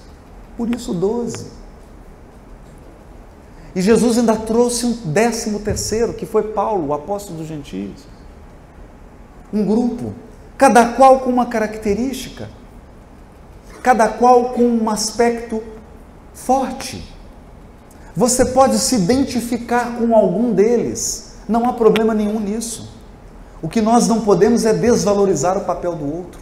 Por 0.56 0.72
isso, 0.72 0.94
doze. 0.94 1.46
E 3.74 3.82
Jesus 3.82 4.18
ainda 4.18 4.36
trouxe 4.36 4.86
um 4.86 4.92
décimo 5.12 5.58
terceiro, 5.58 6.14
que 6.14 6.24
foi 6.24 6.44
Paulo, 6.44 6.86
o 6.86 6.94
apóstolo 6.94 7.38
dos 7.38 7.48
gentios. 7.48 8.06
Um 9.56 9.64
grupo, 9.64 10.12
cada 10.58 10.88
qual 10.88 11.20
com 11.20 11.30
uma 11.30 11.46
característica, 11.46 12.50
cada 13.82 14.06
qual 14.06 14.50
com 14.50 14.64
um 14.64 14.90
aspecto 14.90 15.62
forte. 16.34 17.02
Você 18.14 18.44
pode 18.44 18.78
se 18.78 18.96
identificar 18.96 19.96
com 19.96 20.14
algum 20.14 20.52
deles, 20.52 21.36
não 21.48 21.66
há 21.66 21.72
problema 21.72 22.12
nenhum 22.12 22.38
nisso. 22.38 22.92
O 23.62 23.68
que 23.68 23.80
nós 23.80 24.06
não 24.06 24.20
podemos 24.20 24.66
é 24.66 24.74
desvalorizar 24.74 25.56
o 25.56 25.62
papel 25.62 25.94
do 25.94 26.14
outro. 26.14 26.40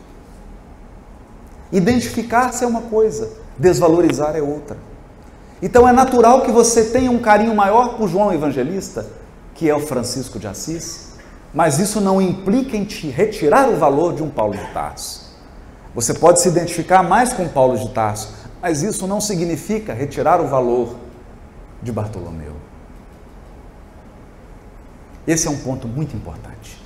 Identificar-se 1.70 2.64
é 2.64 2.66
uma 2.66 2.82
coisa, 2.82 3.30
desvalorizar 3.56 4.34
é 4.34 4.42
outra. 4.42 4.76
Então 5.62 5.86
é 5.86 5.92
natural 5.92 6.40
que 6.42 6.50
você 6.50 6.86
tenha 6.86 7.12
um 7.12 7.20
carinho 7.20 7.54
maior 7.54 7.96
por 7.96 8.08
João 8.08 8.32
Evangelista, 8.32 9.06
que 9.54 9.70
é 9.70 9.74
o 9.74 9.80
Francisco 9.80 10.36
de 10.36 10.48
Assis, 10.48 11.03
mas 11.54 11.78
isso 11.78 12.00
não 12.00 12.20
implica 12.20 12.76
em 12.76 12.84
te 12.84 13.08
retirar 13.08 13.68
o 13.68 13.76
valor 13.76 14.12
de 14.12 14.22
um 14.22 14.28
Paulo 14.28 14.56
de 14.56 14.66
Tarso. 14.72 15.32
Você 15.94 16.12
pode 16.12 16.40
se 16.40 16.48
identificar 16.48 17.04
mais 17.04 17.32
com 17.32 17.48
Paulo 17.48 17.78
de 17.78 17.88
Tarso, 17.90 18.34
mas 18.60 18.82
isso 18.82 19.06
não 19.06 19.20
significa 19.20 19.94
retirar 19.94 20.40
o 20.40 20.48
valor 20.48 20.96
de 21.80 21.92
Bartolomeu. 21.92 22.54
Esse 25.24 25.46
é 25.46 25.50
um 25.50 25.58
ponto 25.58 25.86
muito 25.86 26.16
importante. 26.16 26.82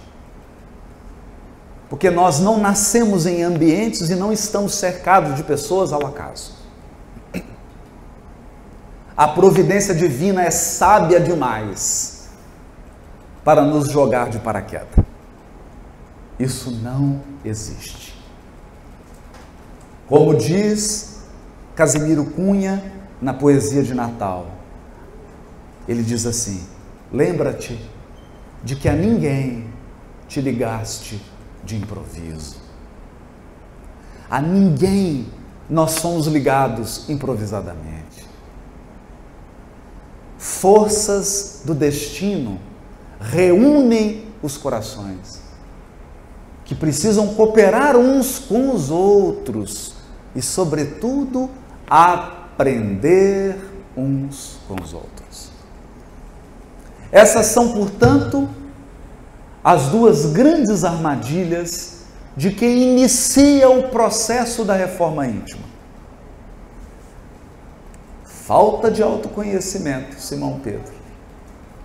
Porque 1.89 2.11
nós 2.11 2.39
não 2.39 2.59
nascemos 2.59 3.25
em 3.25 3.43
ambientes 3.43 4.11
e 4.11 4.15
não 4.15 4.31
estamos 4.31 4.75
cercados 4.75 5.35
de 5.35 5.43
pessoas 5.43 5.95
ao 5.95 6.07
acaso. 6.07 6.53
A 9.17 9.27
providência 9.27 9.95
divina 9.95 10.45
é 10.45 10.51
sábia 10.51 11.19
demais 11.19 12.18
para 13.49 13.63
nos 13.63 13.91
jogar 13.91 14.29
de 14.29 14.39
paraquedas. 14.39 15.03
Isso 16.39 16.71
não 16.71 17.23
existe. 17.43 18.15
Como 20.07 20.37
diz 20.37 21.23
Casimiro 21.75 22.27
Cunha 22.27 22.93
na 23.23 23.33
poesia 23.33 23.83
de 23.83 23.95
Natal, 23.95 24.49
ele 25.89 26.03
diz 26.03 26.27
assim: 26.27 26.63
Lembra-te 27.11 27.81
de 28.63 28.77
que 28.77 28.87
a 28.87 28.93
ninguém 28.93 29.67
te 30.29 30.43
ligaste 30.43 31.19
de 31.65 31.75
improviso. 31.75 32.57
A 34.29 34.43
ninguém 34.43 35.27
nós 35.71 35.93
somos 35.93 36.27
ligados 36.27 37.09
improvisadamente. 37.09 38.27
Forças 40.37 41.63
do 41.65 41.75
destino 41.75 42.68
reúnem 43.21 44.27
os 44.43 44.57
corações, 44.57 45.41
que 46.65 46.75
precisam 46.75 47.35
cooperar 47.35 47.97
uns 47.97 48.39
com 48.39 48.75
os 48.75 48.91
outros 48.91 49.95
e, 50.35 50.43
sobretudo, 50.43 51.51
aprender 51.89 53.57
uns 53.97 54.59
com 54.69 54.77
os 54.81 54.93
outros. 54.93 55.51
Essas 57.11 57.47
são, 57.47 57.73
portanto, 57.73 58.49
as 59.65 59.89
duas 59.89 60.27
grandes 60.27 60.85
armadilhas 60.85 61.99
de 62.37 62.53
quem 62.53 62.93
inicia 62.93 63.69
o 63.69 63.89
processo 63.89 64.65
da 64.65 64.75
reforma 64.75 65.27
íntima. 65.27 65.67
Falta 68.25 68.91
de 68.91 69.03
autoconhecimento, 69.03 70.21
Simão 70.21 70.61
Pedro. 70.61 70.98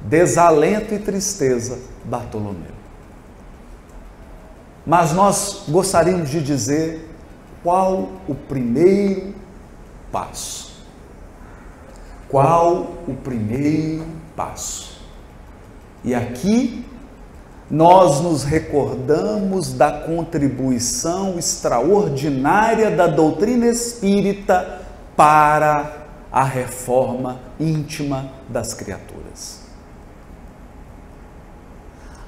Desalento 0.04 0.94
e 0.94 1.00
tristeza, 1.00 1.80
Bartolomeu. 2.04 2.74
Mas 4.86 5.14
nós 5.14 5.64
gostaríamos 5.70 6.30
de 6.30 6.42
dizer 6.42 7.10
qual 7.64 8.10
o 8.28 8.36
primeiro 8.36 9.34
passo. 10.12 10.74
Qual 12.28 12.96
o 13.08 13.16
primeiro 13.24 14.06
passo? 14.36 15.02
E 16.04 16.14
aqui 16.14 16.86
nós 17.72 18.20
nos 18.20 18.44
recordamos 18.44 19.74
da 19.74 19.90
contribuição 20.02 21.40
extraordinária 21.40 22.92
da 22.92 23.08
doutrina 23.08 23.68
espírita 23.68 24.82
para 25.16 26.06
a 26.32 26.44
reforma 26.44 27.40
íntima 27.60 28.30
das 28.50 28.74
criaturas. 28.74 29.63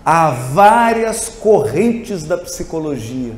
Há 0.06 0.30
várias 0.30 1.28
correntes 1.28 2.24
da 2.24 2.38
psicologia 2.38 3.34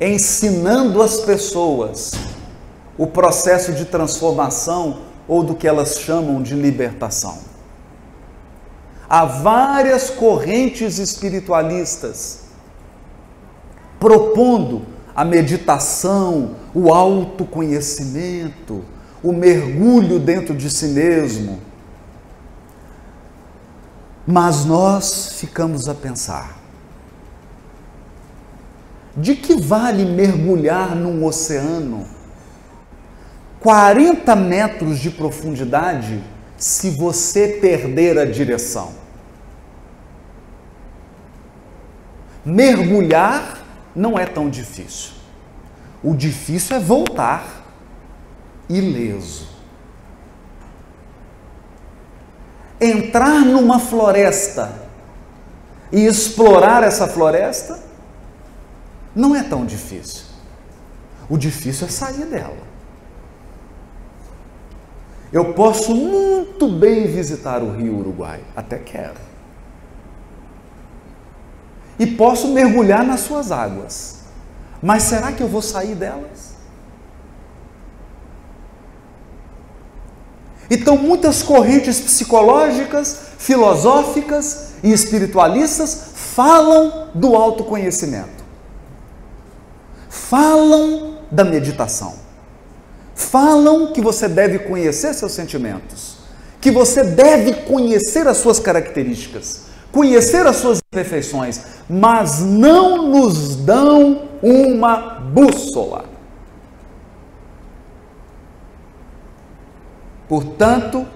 ensinando 0.00 1.02
as 1.02 1.16
pessoas 1.22 2.12
o 2.96 3.06
processo 3.06 3.72
de 3.72 3.84
transformação 3.84 5.00
ou 5.26 5.42
do 5.42 5.54
que 5.54 5.66
elas 5.66 5.98
chamam 5.98 6.40
de 6.40 6.54
libertação. 6.54 7.38
Há 9.08 9.24
várias 9.24 10.08
correntes 10.10 10.98
espiritualistas 10.98 12.48
propondo 13.98 14.82
a 15.14 15.24
meditação, 15.24 16.56
o 16.72 16.92
autoconhecimento, 16.92 18.84
o 19.22 19.32
mergulho 19.32 20.20
dentro 20.20 20.54
de 20.54 20.70
si 20.70 20.88
mesmo. 20.88 21.58
Mas 24.30 24.66
nós 24.66 25.32
ficamos 25.38 25.88
a 25.88 25.94
pensar: 25.94 26.58
de 29.16 29.34
que 29.34 29.56
vale 29.56 30.04
mergulhar 30.04 30.94
num 30.94 31.24
oceano 31.24 32.06
40 33.58 34.36
metros 34.36 34.98
de 34.98 35.10
profundidade 35.10 36.22
se 36.58 36.90
você 36.90 37.58
perder 37.58 38.18
a 38.18 38.26
direção? 38.26 38.92
Mergulhar 42.44 43.64
não 43.96 44.18
é 44.18 44.26
tão 44.26 44.50
difícil. 44.50 45.12
O 46.04 46.14
difícil 46.14 46.76
é 46.76 46.80
voltar 46.80 47.64
ileso. 48.68 49.57
Entrar 52.80 53.40
numa 53.44 53.78
floresta 53.78 54.72
e 55.90 56.04
explorar 56.06 56.82
essa 56.82 57.08
floresta 57.08 57.78
não 59.14 59.34
é 59.34 59.42
tão 59.42 59.66
difícil. 59.66 60.24
O 61.28 61.36
difícil 61.36 61.86
é 61.86 61.90
sair 61.90 62.24
dela. 62.26 62.68
Eu 65.32 65.52
posso 65.52 65.94
muito 65.94 66.68
bem 66.68 67.06
visitar 67.06 67.62
o 67.62 67.70
Rio 67.70 67.98
Uruguai, 67.98 68.42
até 68.56 68.78
quero. 68.78 69.28
E 71.98 72.06
posso 72.06 72.48
mergulhar 72.48 73.04
nas 73.04 73.20
suas 73.20 73.52
águas. 73.52 74.20
Mas 74.80 75.02
será 75.02 75.32
que 75.32 75.42
eu 75.42 75.48
vou 75.48 75.60
sair 75.60 75.94
delas? 75.94 76.47
Então, 80.70 80.96
muitas 80.96 81.42
correntes 81.42 82.00
psicológicas, 82.00 83.16
filosóficas 83.38 84.74
e 84.82 84.92
espiritualistas 84.92 86.08
falam 86.14 87.08
do 87.14 87.34
autoconhecimento, 87.34 88.44
falam 90.08 91.18
da 91.30 91.42
meditação, 91.42 92.14
falam 93.14 93.92
que 93.92 94.00
você 94.00 94.28
deve 94.28 94.60
conhecer 94.60 95.14
seus 95.14 95.32
sentimentos, 95.32 96.18
que 96.60 96.70
você 96.70 97.02
deve 97.02 97.54
conhecer 97.62 98.26
as 98.26 98.36
suas 98.36 98.58
características, 98.58 99.62
conhecer 99.90 100.46
as 100.46 100.56
suas 100.56 100.78
imperfeições, 100.92 101.60
mas 101.88 102.40
não 102.40 103.08
nos 103.08 103.56
dão 103.56 104.28
uma 104.42 105.18
bússola. 105.20 106.07
Portanto, 110.28 111.06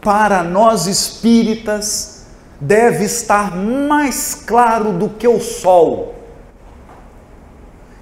para 0.00 0.42
nós 0.42 0.86
espíritas, 0.86 2.26
deve 2.60 3.04
estar 3.04 3.56
mais 3.56 4.34
claro 4.34 4.92
do 4.92 5.08
que 5.08 5.26
o 5.26 5.40
sol. 5.40 6.14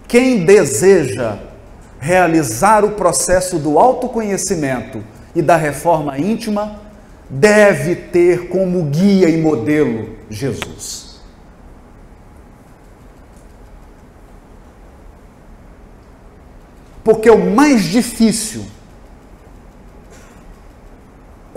Quem 0.07 0.44
deseja 0.44 1.38
realizar 2.00 2.85
o 2.85 2.92
processo 2.92 3.59
do 3.59 3.78
autoconhecimento 3.78 5.02
e 5.35 5.42
da 5.42 5.57
reforma 5.57 6.18
íntima, 6.18 6.81
deve 7.28 7.94
ter 7.94 8.48
como 8.48 8.85
guia 8.85 9.28
e 9.28 9.40
modelo 9.40 10.16
Jesus. 10.31 11.20
Porque 17.04 17.31
o 17.31 17.50
mais 17.50 17.85
difícil, 17.85 18.64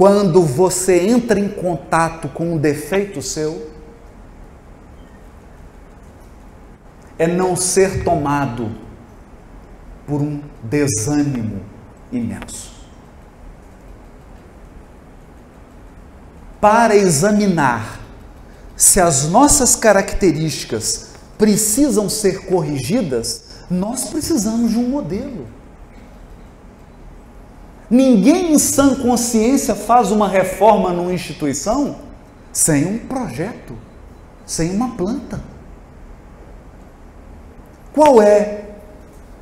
quando 0.02 0.42
você 0.42 1.00
entra 1.10 1.40
em 1.40 1.48
contato 1.48 2.28
com 2.30 2.56
um 2.56 2.58
defeito 2.58 3.22
seu, 3.22 3.70
é 7.20 7.28
não 7.28 7.56
ser 7.56 8.04
tomado 8.04 8.72
por 10.08 10.20
um 10.20 10.42
desânimo 10.64 11.62
imenso. 12.12 12.72
para 16.60 16.96
examinar 16.96 18.00
se 18.76 19.00
as 19.00 19.30
nossas 19.30 19.76
características 19.76 21.10
precisam 21.38 22.10
ser 22.10 22.46
corrigidas, 22.48 23.44
nós 23.70 24.06
precisamos 24.06 24.72
de 24.72 24.80
um 24.80 24.90
modelo. 24.90 25.61
Ninguém 27.91 28.54
em 28.54 28.58
sã 28.58 28.95
consciência 28.95 29.75
faz 29.75 30.12
uma 30.12 30.25
reforma 30.25 30.93
numa 30.93 31.12
instituição 31.12 31.97
sem 32.49 32.86
um 32.86 32.97
projeto, 32.99 33.75
sem 34.45 34.71
uma 34.71 34.95
planta. 34.95 35.41
Qual 37.93 38.21
é 38.21 38.63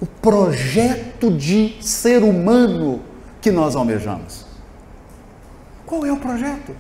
o 0.02 0.08
projeto 0.08 1.30
de 1.30 1.78
ser 1.80 2.24
humano 2.24 3.02
que 3.40 3.52
nós 3.52 3.76
almejamos? 3.76 4.48
Qual 5.86 6.04
é 6.04 6.12
o 6.12 6.18
projeto? 6.18 6.76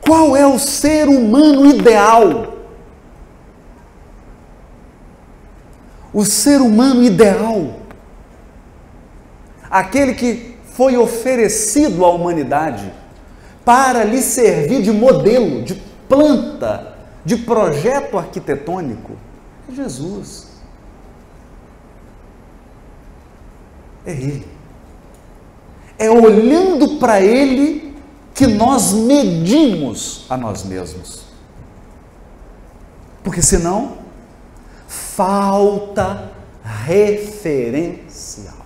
Qual 0.00 0.36
é 0.36 0.44
o 0.44 0.58
ser 0.58 1.08
humano 1.08 1.64
ideal? 1.64 2.54
O 6.12 6.24
ser 6.24 6.60
humano 6.60 7.04
ideal, 7.04 7.82
aquele 9.70 10.14
que 10.14 10.56
foi 10.72 10.96
oferecido 10.96 12.04
à 12.04 12.10
humanidade 12.10 12.92
para 13.64 14.04
lhe 14.04 14.22
servir 14.22 14.82
de 14.82 14.92
modelo, 14.92 15.62
de 15.62 15.74
planta, 16.08 16.96
de 17.24 17.36
projeto 17.36 18.16
arquitetônico, 18.16 19.12
é 19.70 19.74
Jesus. 19.74 20.48
É 24.06 24.12
Ele. 24.12 24.46
É 25.98 26.10
olhando 26.10 26.98
para 26.98 27.20
Ele 27.20 27.94
que 28.34 28.46
nós 28.46 28.92
medimos 28.92 30.24
a 30.30 30.36
nós 30.36 30.64
mesmos. 30.64 31.24
Porque 33.22 33.42
senão, 33.42 33.98
falta 34.86 36.30
referencial. 36.86 38.57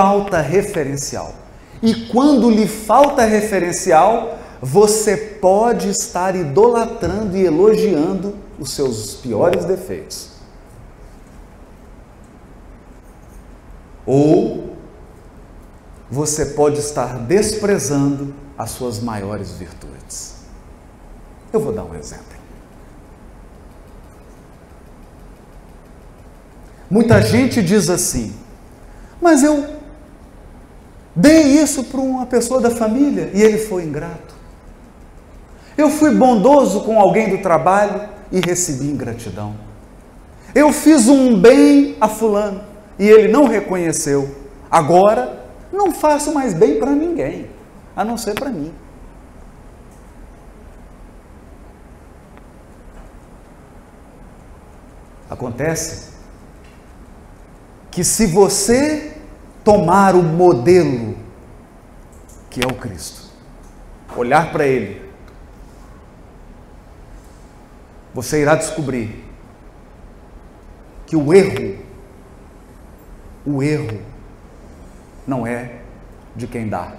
Falta 0.00 0.40
referencial. 0.40 1.34
E 1.82 2.06
quando 2.06 2.48
lhe 2.48 2.66
falta 2.66 3.22
referencial, 3.26 4.38
você 4.62 5.14
pode 5.14 5.90
estar 5.90 6.34
idolatrando 6.34 7.36
e 7.36 7.44
elogiando 7.44 8.34
os 8.58 8.72
seus 8.72 9.16
piores 9.16 9.66
defeitos. 9.66 10.30
Ou 14.06 14.74
você 16.10 16.46
pode 16.46 16.78
estar 16.78 17.18
desprezando 17.18 18.32
as 18.56 18.70
suas 18.70 19.00
maiores 19.00 19.50
virtudes. 19.50 20.36
Eu 21.52 21.60
vou 21.60 21.74
dar 21.74 21.84
um 21.84 21.94
exemplo. 21.94 22.24
Muita 26.90 27.20
gente 27.20 27.62
diz 27.62 27.90
assim, 27.90 28.34
mas 29.20 29.42
eu 29.42 29.79
dei 31.14 31.42
isso 31.42 31.84
para 31.84 32.00
uma 32.00 32.26
pessoa 32.26 32.60
da 32.60 32.70
família 32.70 33.30
e 33.34 33.42
ele 33.42 33.58
foi 33.58 33.84
ingrato. 33.84 34.34
Eu 35.76 35.88
fui 35.88 36.14
bondoso 36.14 36.82
com 36.82 37.00
alguém 37.00 37.30
do 37.30 37.42
trabalho 37.42 38.08
e 38.30 38.40
recebi 38.40 38.84
ingratidão. 38.90 39.54
Eu 40.54 40.72
fiz 40.72 41.08
um 41.08 41.40
bem 41.40 41.96
a 42.00 42.08
Fulano 42.08 42.62
e 42.98 43.08
ele 43.08 43.28
não 43.28 43.46
reconheceu. 43.46 44.36
Agora, 44.70 45.44
não 45.72 45.92
faço 45.92 46.34
mais 46.34 46.52
bem 46.52 46.78
para 46.78 46.90
ninguém, 46.90 47.50
a 47.96 48.04
não 48.04 48.16
ser 48.16 48.34
para 48.34 48.50
mim. 48.50 48.72
Acontece 55.30 56.10
que 57.90 58.02
se 58.02 58.26
você 58.26 59.16
tomar 59.64 60.14
o 60.14 60.22
modelo 60.22 61.16
que 62.48 62.62
é 62.62 62.66
o 62.66 62.74
Cristo, 62.74 63.30
olhar 64.16 64.50
para 64.50 64.66
Ele, 64.66 65.08
você 68.12 68.42
irá 68.42 68.56
descobrir 68.56 69.24
que 71.06 71.16
o 71.16 71.32
erro, 71.32 71.78
o 73.46 73.62
erro 73.62 74.00
não 75.26 75.46
é 75.46 75.80
de 76.34 76.46
quem 76.46 76.68
dá, 76.68 76.92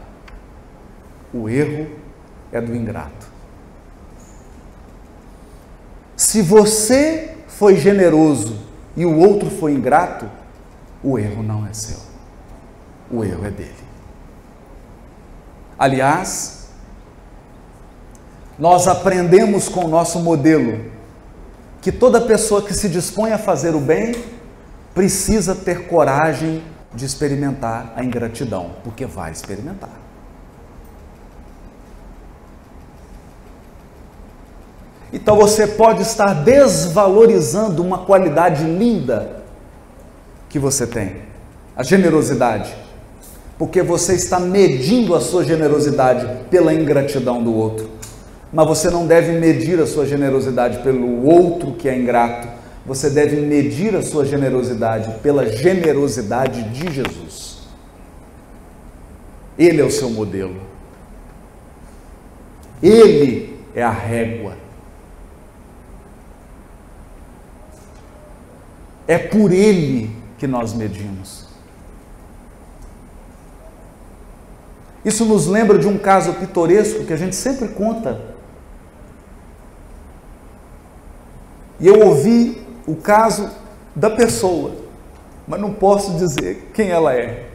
o 1.33 1.49
erro 1.49 1.89
é 2.51 2.61
do 2.61 2.75
ingrato. 2.75 3.27
Se 6.15 6.41
você 6.41 7.37
foi 7.47 7.75
generoso 7.75 8.57
e 8.95 9.05
o 9.05 9.17
outro 9.17 9.49
foi 9.49 9.73
ingrato, 9.73 10.29
o 11.03 11.17
erro 11.17 11.41
não 11.41 11.65
é 11.65 11.73
seu, 11.73 11.99
o 13.11 13.23
erro 13.23 13.45
é 13.45 13.49
dele. 13.49 13.75
Aliás, 15.77 16.69
nós 18.57 18.87
aprendemos 18.87 19.67
com 19.67 19.85
o 19.85 19.87
nosso 19.87 20.19
modelo 20.19 20.91
que 21.81 21.91
toda 21.91 22.21
pessoa 22.21 22.61
que 22.61 22.73
se 22.73 22.87
dispõe 22.87 23.31
a 23.31 23.37
fazer 23.37 23.73
o 23.73 23.79
bem 23.79 24.13
precisa 24.93 25.55
ter 25.55 25.87
coragem 25.87 26.63
de 26.93 27.05
experimentar 27.05 27.93
a 27.95 28.03
ingratidão, 28.03 28.71
porque 28.83 29.05
vai 29.05 29.31
experimentar. 29.31 29.89
Então 35.13 35.35
você 35.35 35.67
pode 35.67 36.03
estar 36.03 36.33
desvalorizando 36.33 37.83
uma 37.83 38.05
qualidade 38.05 38.63
linda 38.63 39.41
que 40.47 40.59
você 40.59 40.85
tem, 40.85 41.23
a 41.75 41.83
generosidade, 41.83 42.75
porque 43.61 43.83
você 43.83 44.15
está 44.15 44.39
medindo 44.39 45.13
a 45.13 45.21
sua 45.21 45.45
generosidade 45.45 46.45
pela 46.49 46.73
ingratidão 46.73 47.43
do 47.43 47.53
outro. 47.53 47.91
Mas 48.51 48.67
você 48.67 48.89
não 48.89 49.05
deve 49.05 49.33
medir 49.33 49.79
a 49.79 49.85
sua 49.85 50.03
generosidade 50.03 50.79
pelo 50.79 51.23
outro 51.23 51.73
que 51.73 51.87
é 51.87 51.95
ingrato. 51.95 52.47
Você 52.87 53.07
deve 53.11 53.35
medir 53.35 53.95
a 53.95 54.01
sua 54.01 54.25
generosidade 54.25 55.13
pela 55.19 55.45
generosidade 55.45 56.63
de 56.71 56.91
Jesus. 56.91 57.59
Ele 59.59 59.79
é 59.79 59.85
o 59.85 59.91
seu 59.91 60.09
modelo. 60.09 60.59
Ele 62.81 63.59
é 63.75 63.83
a 63.83 63.91
régua. 63.91 64.57
É 69.07 69.19
por 69.19 69.51
ele 69.51 70.09
que 70.39 70.47
nós 70.47 70.73
medimos. 70.73 71.50
Isso 75.03 75.25
nos 75.25 75.47
lembra 75.47 75.79
de 75.79 75.87
um 75.87 75.97
caso 75.97 76.33
pitoresco 76.33 77.05
que 77.05 77.13
a 77.13 77.17
gente 77.17 77.35
sempre 77.35 77.69
conta 77.69 78.31
E 81.81 81.87
eu 81.87 81.99
ouvi 82.05 82.63
o 82.85 82.95
caso 82.95 83.49
da 83.95 84.11
pessoa, 84.11 84.71
mas 85.47 85.59
não 85.59 85.73
posso 85.73 86.13
dizer 86.13 86.69
quem 86.75 86.91
ela 86.91 87.11
é. 87.11 87.49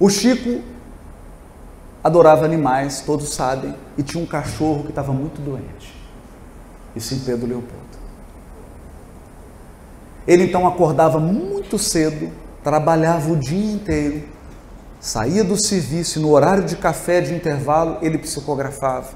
O 0.00 0.10
Chico 0.10 0.62
adorava 2.02 2.44
animais, 2.44 3.02
todos 3.02 3.32
sabem, 3.32 3.74
e 3.96 4.02
tinha 4.02 4.22
um 4.22 4.26
cachorro 4.26 4.82
que 4.82 4.90
estava 4.90 5.12
muito 5.12 5.40
doente. 5.40 5.94
Isso 6.94 7.14
em 7.14 7.20
Pedro 7.20 7.46
Leopoldo. 7.46 7.86
Ele 10.26 10.42
então 10.42 10.66
acordava 10.66 11.20
muito 11.20 11.78
cedo, 11.78 12.32
trabalhava 12.66 13.30
o 13.30 13.36
dia 13.36 13.74
inteiro, 13.74 14.24
saía 14.98 15.44
do 15.44 15.56
serviço 15.56 16.18
no 16.18 16.32
horário 16.32 16.64
de 16.64 16.74
café 16.74 17.20
de 17.20 17.32
intervalo 17.32 17.98
ele 18.02 18.18
psicografava. 18.18 19.10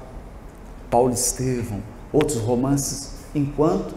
Paulo 0.89 1.11
Estevão, 1.11 1.81
outros 2.13 2.37
romances, 2.37 3.09
enquanto 3.35 3.93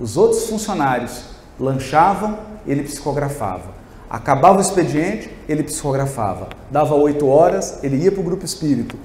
os 0.00 0.16
outros 0.16 0.48
funcionários 0.48 1.26
lanchavam, 1.60 2.36
ele 2.66 2.82
psicografava. 2.82 3.70
Acabava 4.10 4.58
o 4.58 4.60
expediente, 4.60 5.30
ele 5.48 5.62
psicografava. 5.62 6.48
Dava 6.68 6.96
oito 6.96 7.28
horas, 7.28 7.78
ele 7.84 7.98
ia 7.98 8.10
para 8.10 8.20
o 8.20 8.24
grupo 8.24 8.44
espírito, 8.44 8.96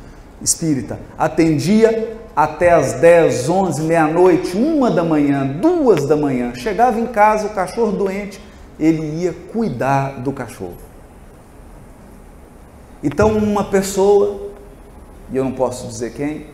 espírita. 0.42 1.00
Atendia 1.16 2.18
até 2.36 2.72
as 2.72 2.94
10, 2.94 3.48
11, 3.48 3.84
meia-noite, 3.84 4.58
uma 4.58 4.90
da 4.90 5.04
manhã, 5.04 5.46
duas 5.46 6.08
da 6.08 6.18
manhã. 6.18 6.56
Chegava 6.56 7.00
em 7.00 7.06
casa, 7.06 7.46
o 7.46 7.52
cachorro 7.52 7.92
doente, 7.92 8.42
ele 8.80 9.24
ia 9.24 9.34
cuidar 9.34 10.20
do 10.20 10.32
cachorro. 10.32 10.78
Então, 13.04 13.38
uma 13.38 13.64
pessoa, 13.64 14.52
e 15.32 15.38
eu 15.38 15.44
não 15.44 15.52
posso 15.52 15.88
dizer 15.88 16.14
quem, 16.14 16.48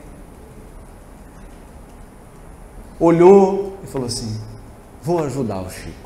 olhou 2.99 3.77
e 3.83 3.87
falou 3.87 4.07
assim: 4.07 4.39
Vou 5.01 5.23
ajudar 5.23 5.61
o 5.61 5.69
Chico. 5.69 6.03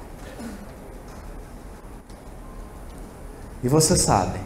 E 3.63 3.67
você 3.67 3.95
sabe, 3.95 4.39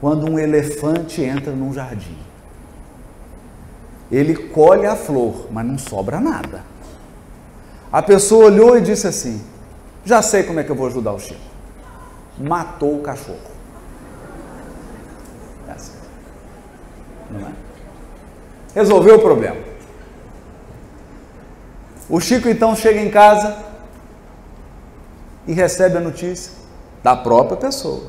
quando 0.00 0.30
um 0.30 0.38
elefante 0.38 1.22
entra 1.22 1.52
num 1.52 1.72
jardim, 1.72 2.16
ele 4.10 4.34
colhe 4.34 4.86
a 4.86 4.96
flor, 4.96 5.48
mas 5.50 5.66
não 5.66 5.76
sobra 5.76 6.18
nada. 6.20 6.64
A 7.92 8.02
pessoa 8.02 8.46
olhou 8.46 8.76
e 8.76 8.80
disse 8.80 9.06
assim: 9.06 9.42
Já 10.04 10.22
sei 10.22 10.42
como 10.42 10.60
é 10.60 10.64
que 10.64 10.70
eu 10.70 10.76
vou 10.76 10.86
ajudar 10.86 11.12
o 11.12 11.18
Chico. 11.18 11.40
Matou 12.38 12.98
o 12.98 13.02
cachorro. 13.02 13.38
É 15.66 15.72
assim. 15.72 15.92
Não 17.30 17.40
é? 17.40 17.52
Resolveu 18.74 19.16
o 19.16 19.20
problema. 19.20 19.56
O 22.08 22.20
Chico 22.20 22.48
então 22.48 22.74
chega 22.74 23.00
em 23.00 23.10
casa 23.10 23.56
e 25.46 25.52
recebe 25.52 25.98
a 25.98 26.00
notícia 26.00 26.52
da 27.02 27.14
própria 27.14 27.56
pessoa. 27.56 28.02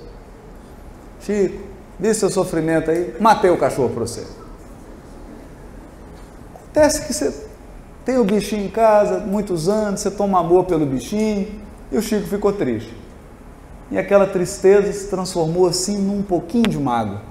Chico, 1.22 1.64
vi 2.00 2.14
seu 2.14 2.30
sofrimento 2.30 2.92
aí, 2.92 3.16
matei 3.20 3.50
o 3.50 3.58
cachorro 3.58 3.90
para 3.90 4.02
você. 4.02 4.26
Acontece 6.56 7.06
que 7.06 7.14
você 7.14 7.34
tem 8.06 8.18
o 8.18 8.24
bichinho 8.24 8.66
em 8.66 8.70
casa, 8.70 9.20
muitos 9.20 9.68
anos, 9.68 10.00
você 10.00 10.10
toma 10.10 10.40
amor 10.40 10.66
pelo 10.66 10.86
bichinho, 10.86 11.60
e 11.92 11.98
o 11.98 12.02
Chico 12.02 12.28
ficou 12.28 12.54
triste. 12.54 12.94
E 13.92 13.98
aquela 13.98 14.28
tristeza 14.28 14.92
se 14.94 15.08
transformou 15.08 15.68
assim 15.68 15.98
num 15.98 16.22
pouquinho 16.22 16.70
de 16.70 16.78
mágoa. 16.78 17.22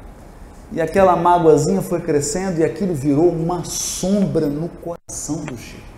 E 0.73 0.81
aquela 0.81 1.16
mágoazinha 1.16 1.81
foi 1.81 2.01
crescendo 2.01 2.61
e 2.61 2.64
aquilo 2.64 2.94
virou 2.94 3.31
uma 3.31 3.64
sombra 3.64 4.47
no 4.47 4.68
coração 4.68 5.44
do 5.44 5.57
Chico. 5.57 5.88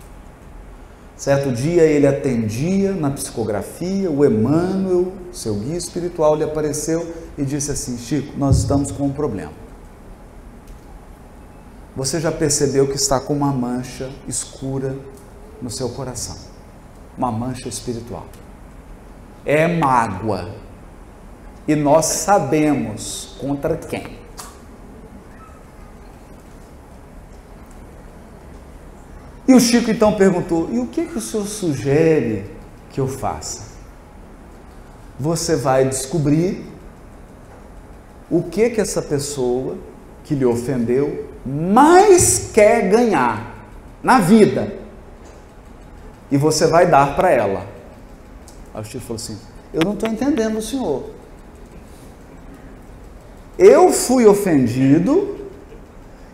Certo 1.17 1.51
dia 1.51 1.83
ele 1.83 2.07
atendia 2.07 2.93
na 2.93 3.11
psicografia, 3.11 4.09
o 4.09 4.25
Emmanuel, 4.25 5.11
seu 5.31 5.55
guia 5.55 5.77
espiritual, 5.77 6.35
lhe 6.35 6.43
apareceu 6.43 7.13
e 7.37 7.43
disse 7.43 7.71
assim: 7.71 7.97
Chico, 7.97 8.37
nós 8.37 8.59
estamos 8.59 8.91
com 8.91 9.05
um 9.05 9.11
problema. 9.11 9.51
Você 11.95 12.19
já 12.19 12.31
percebeu 12.31 12.87
que 12.87 12.95
está 12.95 13.19
com 13.19 13.33
uma 13.33 13.51
mancha 13.51 14.09
escura 14.27 14.95
no 15.61 15.69
seu 15.69 15.89
coração 15.89 16.51
uma 17.17 17.31
mancha 17.31 17.67
espiritual. 17.67 18.25
É 19.45 19.67
mágoa. 19.67 20.49
E 21.67 21.75
nós 21.75 22.05
sabemos 22.05 23.35
contra 23.39 23.77
quem. 23.77 24.19
E 29.47 29.53
o 29.53 29.59
Chico 29.59 29.91
então 29.91 30.13
perguntou: 30.13 30.69
e 30.71 30.79
o 30.79 30.87
que, 30.87 31.05
que 31.05 31.17
o 31.17 31.21
senhor 31.21 31.45
sugere 31.45 32.45
que 32.89 32.99
eu 32.99 33.07
faça? 33.07 33.71
Você 35.19 35.55
vai 35.55 35.85
descobrir 35.85 36.65
o 38.29 38.43
que 38.43 38.69
que 38.69 38.79
essa 38.79 39.01
pessoa 39.01 39.77
que 40.23 40.33
lhe 40.33 40.45
ofendeu 40.45 41.29
mais 41.45 42.51
quer 42.53 42.89
ganhar 42.89 43.55
na 44.01 44.19
vida. 44.19 44.73
E 46.31 46.37
você 46.37 46.67
vai 46.67 46.87
dar 46.87 47.15
para 47.15 47.29
ela. 47.29 47.65
Aí 48.73 48.81
o 48.81 48.83
Chico 48.83 49.01
falou 49.01 49.15
assim: 49.15 49.37
Eu 49.73 49.81
não 49.83 49.93
estou 49.93 50.09
entendendo 50.09 50.57
o 50.57 50.61
senhor. 50.61 51.09
Eu 53.57 53.91
fui 53.91 54.25
ofendido 54.25 55.37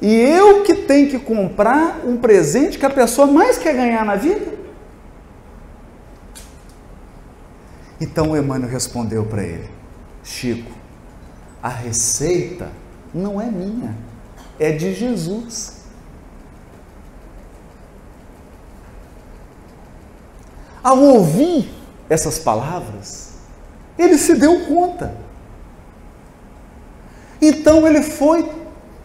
e 0.02 0.13
eu 0.13 0.63
que 0.63 0.76
tenho 0.76 1.10
que 1.10 1.19
comprar 1.19 2.02
um 2.06 2.17
presente 2.17 2.78
que 2.78 2.86
a 2.86 2.89
pessoa 2.89 3.28
mais 3.28 3.58
quer 3.58 3.76
ganhar 3.76 4.06
na 4.06 4.15
vida? 4.15 4.56
Então 8.00 8.32
o 8.32 8.38
Emmanuel 8.38 8.69
respondeu 8.69 9.26
para 9.26 9.43
ele: 9.43 9.69
Chico, 10.23 10.71
a 11.62 11.69
receita 11.69 12.69
não 13.13 13.41
é 13.41 13.45
minha, 13.45 13.95
é 14.60 14.71
de 14.71 14.93
Jesus. 14.93 15.78
Ao 20.84 20.97
ouvir 21.00 21.69
essas 22.10 22.39
palavras, 22.39 23.34
ele 23.98 24.17
se 24.17 24.36
deu 24.36 24.65
conta. 24.65 25.15
Então 27.41 27.86
ele 27.86 28.02
foi, 28.02 28.50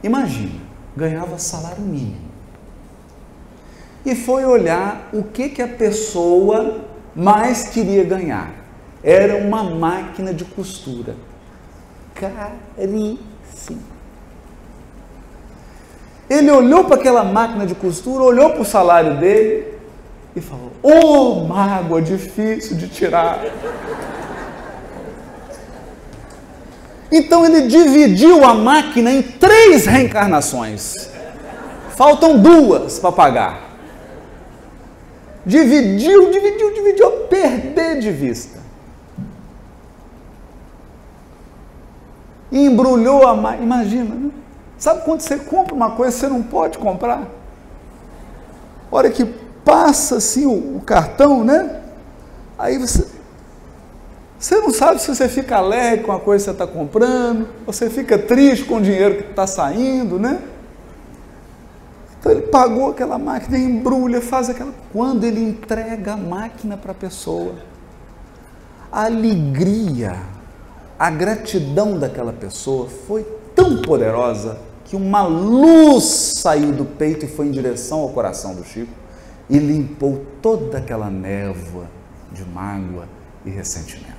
imagina, 0.02 0.60
ganhava 0.96 1.38
salário 1.38 1.82
mínimo. 1.82 2.30
E 4.04 4.14
foi 4.14 4.44
olhar 4.44 5.08
o 5.12 5.22
que, 5.22 5.48
que 5.48 5.62
a 5.62 5.68
pessoa 5.68 6.84
mais 7.14 7.68
queria 7.68 8.04
ganhar. 8.04 8.50
Era 9.02 9.36
uma 9.36 9.62
máquina 9.62 10.32
de 10.32 10.44
costura. 10.44 11.14
Caríssimo. 12.14 13.82
Ele 16.28 16.50
olhou 16.50 16.84
para 16.84 16.96
aquela 16.96 17.24
máquina 17.24 17.66
de 17.66 17.74
costura, 17.74 18.24
olhou 18.24 18.50
para 18.50 18.62
o 18.62 18.64
salário 18.64 19.18
dele 19.18 19.71
e 20.34 20.40
falou: 20.40 20.72
Ô 20.82 20.90
oh, 20.90 21.44
mágoa 21.44 22.00
difícil 22.00 22.76
de 22.76 22.88
tirar. 22.88 23.40
Então 27.10 27.44
ele 27.44 27.68
dividiu 27.68 28.42
a 28.42 28.54
máquina 28.54 29.10
em 29.10 29.22
três 29.22 29.84
reencarnações. 29.84 31.10
Faltam 31.90 32.38
duas 32.38 32.98
para 32.98 33.12
pagar. 33.12 33.72
Dividiu, 35.44 36.30
dividiu, 36.30 36.72
dividiu, 36.72 37.10
perder 37.28 37.98
de 37.98 38.10
vista. 38.10 38.60
Embrulhou 42.50 43.26
a 43.26 43.34
máquina. 43.34 43.64
Imagina, 43.64 44.14
né? 44.14 44.30
Sabe 44.78 45.04
quando 45.04 45.20
você 45.20 45.36
compra 45.36 45.74
uma 45.74 45.90
coisa 45.90 46.12
que 46.12 46.20
você 46.20 46.28
não 46.28 46.42
pode 46.42 46.78
comprar? 46.78 47.28
Hora 48.90 49.10
que 49.10 49.41
passa 49.64 50.16
assim 50.16 50.46
o, 50.46 50.76
o 50.76 50.80
cartão, 50.80 51.44
né? 51.44 51.80
Aí 52.58 52.78
você, 52.78 53.06
você 54.38 54.56
não 54.60 54.70
sabe 54.70 55.00
se 55.00 55.14
você 55.14 55.28
fica 55.28 55.56
alegre 55.56 56.04
com 56.04 56.12
a 56.12 56.20
coisa 56.20 56.44
que 56.44 56.50
você 56.50 56.62
está 56.62 56.66
comprando, 56.66 57.48
você 57.66 57.88
fica 57.88 58.18
triste 58.18 58.64
com 58.64 58.76
o 58.76 58.82
dinheiro 58.82 59.16
que 59.16 59.30
está 59.30 59.46
saindo, 59.46 60.18
né? 60.18 60.40
Então 62.18 62.30
ele 62.30 62.42
pagou 62.42 62.90
aquela 62.90 63.18
máquina, 63.18 63.58
embrulha, 63.58 64.20
faz 64.20 64.48
aquela. 64.48 64.72
Quando 64.92 65.24
ele 65.24 65.40
entrega 65.40 66.12
a 66.12 66.16
máquina 66.16 66.76
para 66.76 66.92
a 66.92 66.94
pessoa, 66.94 67.54
a 68.92 69.06
alegria, 69.06 70.16
a 70.96 71.10
gratidão 71.10 71.98
daquela 71.98 72.32
pessoa 72.32 72.88
foi 73.08 73.26
tão 73.56 73.82
poderosa 73.82 74.58
que 74.84 74.94
uma 74.94 75.22
luz 75.26 76.04
saiu 76.04 76.70
do 76.70 76.84
peito 76.84 77.24
e 77.24 77.28
foi 77.28 77.46
em 77.46 77.50
direção 77.50 78.00
ao 78.00 78.10
coração 78.10 78.54
do 78.54 78.62
Chico 78.62 79.01
e 79.52 79.58
limpou 79.58 80.24
toda 80.40 80.78
aquela 80.78 81.10
névoa 81.10 81.84
de 82.32 82.42
mágoa 82.42 83.06
e 83.44 83.50
ressentimento. 83.50 84.16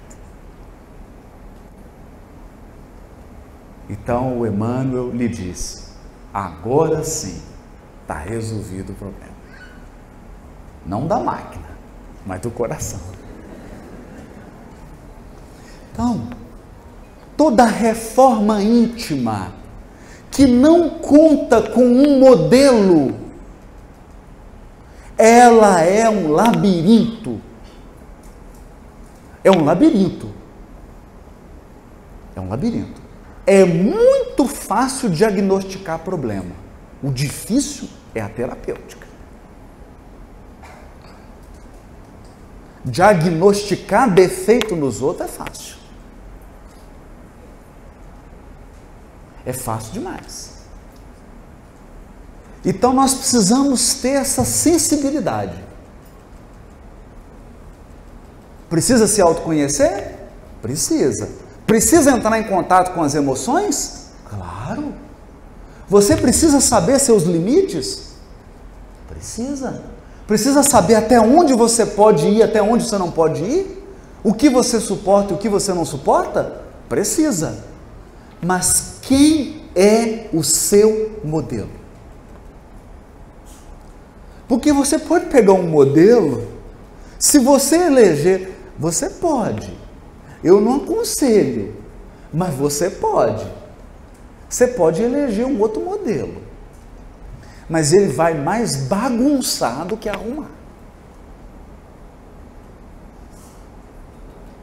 Então 3.90 4.40
o 4.40 4.46
Emmanuel 4.46 5.10
lhe 5.10 5.28
disse: 5.28 5.88
agora 6.32 7.04
sim 7.04 7.42
está 8.04 8.14
resolvido 8.14 8.92
o 8.92 8.96
problema. 8.96 9.34
Não 10.86 11.08
da 11.08 11.20
máquina, 11.20 11.66
mas 12.28 12.40
do 12.40 12.52
coração. 12.52 13.00
Então, 15.92 16.28
toda 17.36 17.66
reforma 17.66 18.62
íntima 18.62 19.52
que 20.30 20.46
não 20.46 20.92
conta 20.92 21.62
com 21.62 21.84
um 21.84 22.20
modelo 22.20 23.23
ela 25.18 25.82
é 25.82 26.10
um 26.10 26.32
labirinto. 26.32 27.42
É 29.44 29.52
um 29.52 29.64
labirinto. 29.64 30.34
É 32.36 32.40
um 32.40 32.50
labirinto. 32.50 33.02
É 33.46 33.66
muito 33.66 34.48
fácil 34.48 35.10
diagnosticar 35.10 36.00
problema. 36.00 36.56
O 37.02 37.12
difícil 37.12 37.90
é 38.16 38.22
a 38.22 38.30
terapêutica. 38.30 39.06
Diagnosticar 42.86 44.10
defeito 44.10 44.76
nos 44.76 45.02
outros 45.02 45.30
é 45.30 45.32
fácil. 45.32 45.76
É 49.46 49.54
fácil 49.54 49.94
demais. 49.94 50.63
Então 52.66 52.94
nós 52.94 53.14
precisamos 53.14 53.96
ter 53.96 54.14
essa 54.14 54.46
sensibilidade. 54.46 55.62
Precisa 58.70 59.06
se 59.06 59.22
autoconhecer? 59.22 60.16
Precisa. 60.62 61.30
Precisa 61.68 62.12
entrar 62.12 62.40
em 62.40 62.44
contato 62.46 62.94
com 62.94 63.04
as 63.04 63.14
emoções? 63.14 64.08
Claro. 64.30 64.94
Você 65.88 66.16
precisa 66.16 66.60
saber 66.60 67.00
seus 67.00 67.24
limites? 67.24 68.14
Precisa. 69.08 69.84
Precisa 70.26 70.64
saber 70.64 70.96
até 70.96 71.20
onde 71.20 71.54
você 71.54 71.86
pode 71.86 72.28
ir, 72.28 72.42
até 72.42 72.62
onde 72.62 72.86
você 72.86 72.98
não 72.98 73.12
pode 73.12 73.44
ir? 73.44 73.86
O 74.24 74.34
que 74.34 74.50
você 74.50 74.80
suporta 74.80 75.34
e 75.34 75.36
o 75.36 75.40
que 75.40 75.50
você 75.50 75.74
não 75.74 75.84
suporta? 75.84 76.62
Precisa. 76.88 77.60
Mas 78.42 78.96
quem 79.02 79.62
é 79.76 80.30
o 80.34 80.44
seu 80.44 81.20
modelo? 81.24 81.83
Porque 84.48 84.74
você 84.74 85.00
pode 85.00 85.28
pegar 85.28 85.54
um 85.54 85.68
modelo, 85.68 86.48
se 87.18 87.40
você 87.40 87.78
eleger, 87.78 88.54
você 88.78 89.10
pode. 89.10 89.78
Eu 90.44 90.60
não 90.60 90.78
aconselho, 90.78 91.74
mas 92.34 92.54
você 92.54 92.90
pode. 92.90 93.46
Você 94.50 94.68
pode 94.68 95.02
eleger 95.02 95.46
um 95.46 95.60
outro 95.60 95.82
modelo. 95.82 96.42
Mas 97.70 97.94
ele 97.94 98.12
vai 98.12 98.34
mais 98.34 98.88
bagunçar 98.88 99.86
do 99.86 99.96
que 99.96 100.10
arrumar. 100.10 100.50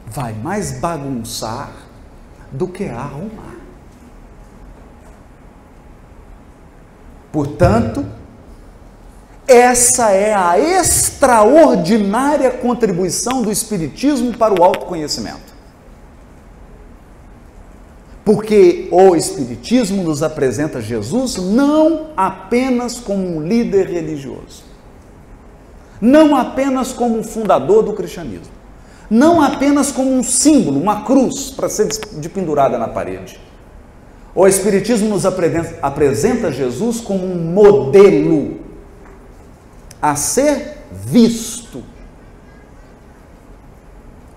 Vai 0.05 0.33
mais 0.33 0.79
bagunçar 0.79 1.71
do 2.51 2.67
que 2.67 2.85
arrumar. 2.85 3.55
Portanto, 7.31 8.05
essa 9.51 10.11
é 10.11 10.33
a 10.33 10.57
extraordinária 10.57 12.51
contribuição 12.51 13.41
do 13.41 13.51
Espiritismo 13.51 14.37
para 14.37 14.53
o 14.53 14.63
autoconhecimento. 14.63 15.51
Porque 18.23 18.87
o 18.91 19.15
Espiritismo 19.15 20.03
nos 20.03 20.23
apresenta 20.23 20.79
Jesus 20.81 21.37
não 21.37 22.11
apenas 22.15 22.99
como 22.99 23.37
um 23.37 23.41
líder 23.45 23.87
religioso, 23.87 24.63
não 25.99 26.35
apenas 26.35 26.93
como 26.93 27.19
um 27.19 27.23
fundador 27.23 27.83
do 27.83 27.93
cristianismo, 27.93 28.53
não 29.09 29.41
apenas 29.41 29.91
como 29.91 30.11
um 30.11 30.23
símbolo, 30.23 30.79
uma 30.79 31.03
cruz 31.03 31.49
para 31.51 31.67
ser 31.67 31.89
pendurada 32.33 32.77
na 32.77 32.87
parede. 32.87 33.39
O 34.33 34.47
Espiritismo 34.47 35.09
nos 35.09 35.25
apresenta 35.25 36.51
Jesus 36.51 37.01
como 37.01 37.25
um 37.25 37.51
modelo 37.51 38.60
a 40.01 40.15
ser 40.15 40.77
visto, 40.91 41.83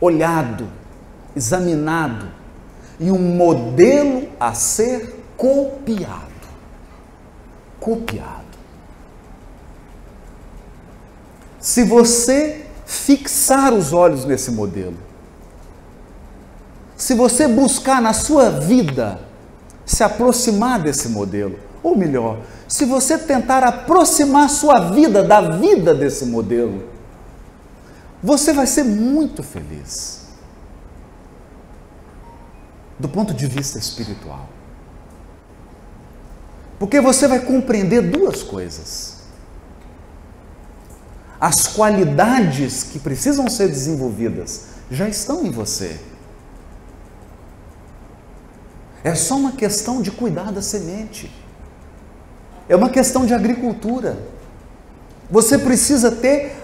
olhado, 0.01 0.69
examinado 1.35 2.29
e 3.01 3.11
um 3.11 3.19
modelo 3.19 4.29
a 4.39 4.53
ser 4.55 5.25
copiado. 5.37 6.35
Copiado. 7.81 8.45
Se 11.59 11.83
você 11.83 12.67
fixar 12.85 13.73
os 13.73 13.93
olhos 13.93 14.25
nesse 14.27 14.51
modelo, 14.51 14.97
se 16.97 17.15
você 17.15 17.49
buscar 17.49 18.01
na 18.03 18.13
sua 18.13 18.51
vida 18.51 19.21
se 19.85 20.03
aproximar 20.03 20.81
desse 20.81 21.09
modelo, 21.09 21.59
ou 21.83 21.97
melhor, 21.97 22.39
se 22.67 22.85
você 22.85 23.19
tentar 23.19 23.63
aproximar 23.63 24.49
sua 24.49 24.91
vida 24.91 25.23
da 25.23 25.41
vida 25.41 25.95
desse 25.95 26.27
modelo, 26.27 26.89
você 28.23 28.53
vai 28.53 28.67
ser 28.67 28.85
muito 28.85 29.43
feliz. 29.43 30.25
Do 32.99 33.09
ponto 33.09 33.35
de 33.35 33.47
vista 33.47 33.79
espiritual. 33.79 34.49
Porque 36.79 37.01
você 37.01 37.29
vai 37.29 37.41
compreender 37.41 38.03
duas 38.03 38.43
coisas 38.43 39.15
as 41.45 41.67
qualidades 41.67 42.85
que 42.85 42.99
precisam 42.99 43.51
ser 43.51 43.69
desenvolvidas 43.69 44.69
já 44.91 45.07
estão 45.07 45.45
em 45.45 45.51
você. 45.51 46.01
É 49.03 49.15
só 49.15 49.37
uma 49.37 49.53
questão 49.53 50.01
de 50.01 50.11
cuidar 50.11 50.51
da 50.51 50.63
semente. 50.63 51.31
É 52.69 52.75
uma 52.75 52.89
questão 52.89 53.27
de 53.27 53.35
agricultura. 53.35 54.19
Você 55.31 55.59
precisa 55.59 56.11
ter 56.11 56.57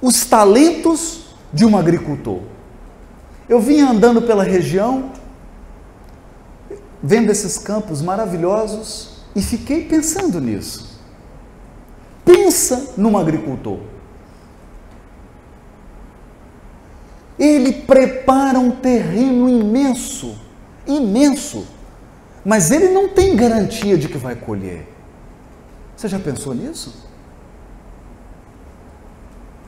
os 0.00 0.24
talentos 0.24 1.34
de 1.52 1.64
um 1.64 1.76
agricultor. 1.76 2.40
Eu 3.48 3.60
vinha 3.60 3.88
andando 3.88 4.22
pela 4.22 4.42
região, 4.42 5.10
vendo 7.02 7.30
esses 7.30 7.56
campos 7.56 8.02
maravilhosos 8.02 9.22
e 9.34 9.40
fiquei 9.40 9.84
pensando 9.84 10.40
nisso. 10.40 10.98
Pensa 12.24 12.92
num 12.96 13.16
agricultor. 13.16 13.78
Ele 17.38 17.72
prepara 17.72 18.58
um 18.58 18.70
terreno 18.70 19.48
imenso, 19.48 20.36
imenso, 20.86 21.66
mas 22.48 22.70
ele 22.70 22.88
não 22.88 23.10
tem 23.10 23.36
garantia 23.36 23.98
de 23.98 24.08
que 24.08 24.16
vai 24.16 24.34
colher. 24.34 24.88
Você 25.94 26.08
já 26.08 26.18
pensou 26.18 26.54
nisso? 26.54 27.06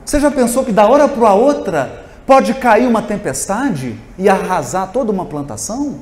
Você 0.03 0.19
já 0.19 0.31
pensou 0.31 0.65
que 0.65 0.73
da 0.73 0.89
hora 0.89 1.07
para 1.07 1.29
a 1.29 1.35
outra 1.35 2.07
pode 2.27 2.55
cair 2.55 2.89
uma 2.89 3.03
tempestade 3.03 4.01
e 4.17 4.31
arrasar 4.31 4.91
toda 4.93 5.13
uma 5.13 5.27
plantação? 5.27 5.99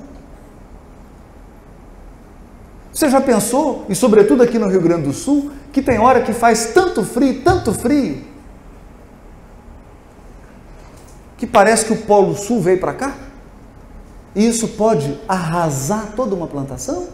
Você 2.93 3.11
já 3.11 3.21
pensou, 3.21 3.85
e 3.89 3.95
sobretudo 3.97 4.45
aqui 4.45 4.57
no 4.57 4.69
Rio 4.69 4.81
Grande 4.81 5.09
do 5.09 5.13
Sul, 5.13 5.51
que 5.73 5.83
tem 5.83 5.99
hora 5.99 6.23
que 6.23 6.33
faz 6.33 6.67
tanto 6.67 7.05
frio, 7.05 7.43
tanto 7.43 7.75
frio, 7.75 8.23
que 11.37 11.45
parece 11.45 11.87
que 11.87 11.93
o 11.93 12.03
Polo 12.03 12.37
Sul 12.37 12.61
veio 12.61 12.79
para 12.79 12.93
cá? 12.93 13.28
E 14.35 14.47
isso 14.47 14.69
pode 14.69 15.19
arrasar 15.27 16.13
toda 16.15 16.35
uma 16.35 16.47
plantação? 16.47 17.09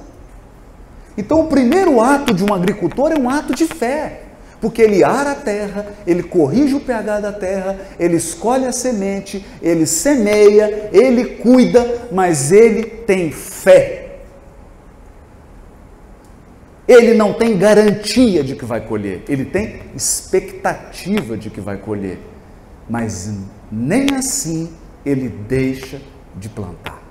Então, 1.17 1.41
o 1.41 1.47
primeiro 1.47 2.01
ato 2.01 2.35
de 2.35 2.45
um 2.45 2.53
agricultor 2.53 3.13
é 3.13 3.19
um 3.19 3.31
ato 3.31 3.55
de 3.55 3.67
fé, 3.67 4.23
porque 4.61 4.83
ele 4.83 5.05
ara 5.05 5.33
a 5.33 5.37
terra, 5.37 5.87
ele 6.07 6.23
corrige 6.23 6.75
o 6.75 6.81
pH 6.81 7.21
da 7.21 7.33
terra, 7.33 7.79
ele 7.99 8.17
escolhe 8.17 8.67
a 8.67 8.73
semente, 8.73 9.47
ele 9.63 9.87
semeia, 9.87 10.91
ele 10.93 11.37
cuida, 11.37 12.09
mas 12.11 12.51
ele 12.51 12.83
tem 12.83 13.31
fé 13.31 14.05
ele 16.87 17.15
não 17.15 17.33
tem 17.33 17.57
garantia 17.57 18.45
de 18.45 18.55
que 18.55 18.65
vai 18.65 18.81
colher, 18.81 19.23
ele 19.29 19.45
tem 19.45 19.81
expectativa 19.95 21.37
de 21.37 21.49
que 21.49 21.61
vai 21.61 21.79
colher, 21.79 22.19
mas 22.89 23.33
nem 23.73 24.07
assim 24.15 24.71
ele 25.05 25.29
deixa 25.29 26.01
de 26.37 26.49
plantar. 26.49 27.03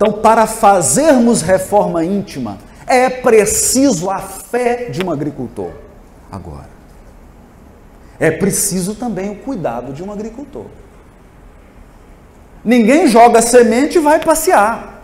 Então, 0.00 0.14
para 0.14 0.46
fazermos 0.46 1.42
reforma 1.42 2.02
íntima, 2.02 2.56
é 2.86 3.10
preciso 3.10 4.08
a 4.08 4.18
fé 4.18 4.86
de 4.86 5.04
um 5.04 5.10
agricultor. 5.10 5.72
Agora, 6.32 6.70
é 8.18 8.30
preciso 8.30 8.94
também 8.94 9.30
o 9.30 9.36
cuidado 9.36 9.92
de 9.92 10.02
um 10.02 10.10
agricultor. 10.10 10.64
Ninguém 12.64 13.08
joga 13.08 13.42
semente 13.42 13.98
e 13.98 14.00
vai 14.00 14.24
passear. 14.24 15.02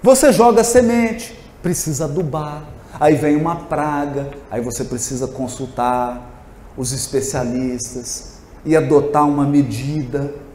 Você 0.00 0.32
joga 0.32 0.62
semente, 0.62 1.36
precisa 1.60 2.04
adubar, 2.04 2.62
aí 3.00 3.16
vem 3.16 3.34
uma 3.34 3.56
praga, 3.56 4.30
aí 4.48 4.60
você 4.60 4.84
precisa 4.84 5.26
consultar 5.26 6.44
os 6.76 6.92
especialistas 6.92 8.34
e 8.64 8.76
adotar 8.76 9.26
uma 9.26 9.44
medida 9.44 10.45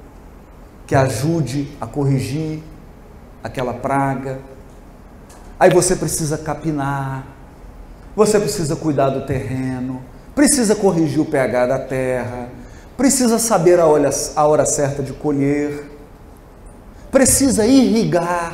que 0.92 0.96
ajude 0.96 1.72
a 1.80 1.88
corrigir 1.88 2.62
aquela 3.42 3.74
praga. 3.74 4.40
Aí 5.58 5.70
você 5.70 5.96
precisa 5.96 6.38
capinar, 6.38 7.26
você 8.14 8.38
precisa 8.38 8.76
cuidar 8.76 9.08
do 9.08 9.26
terreno, 9.26 10.02
precisa 10.36 10.76
corrigir 10.76 11.22
o 11.22 11.26
pH 11.26 11.66
da 11.66 11.80
terra, 11.80 12.50
precisa 12.98 13.40
saber 13.40 13.80
a 13.80 13.86
hora, 13.86 14.10
a 14.36 14.46
hora 14.46 14.66
certa 14.66 15.02
de 15.02 15.14
colher, 15.14 15.90
precisa 17.10 17.66
irrigar. 17.66 18.54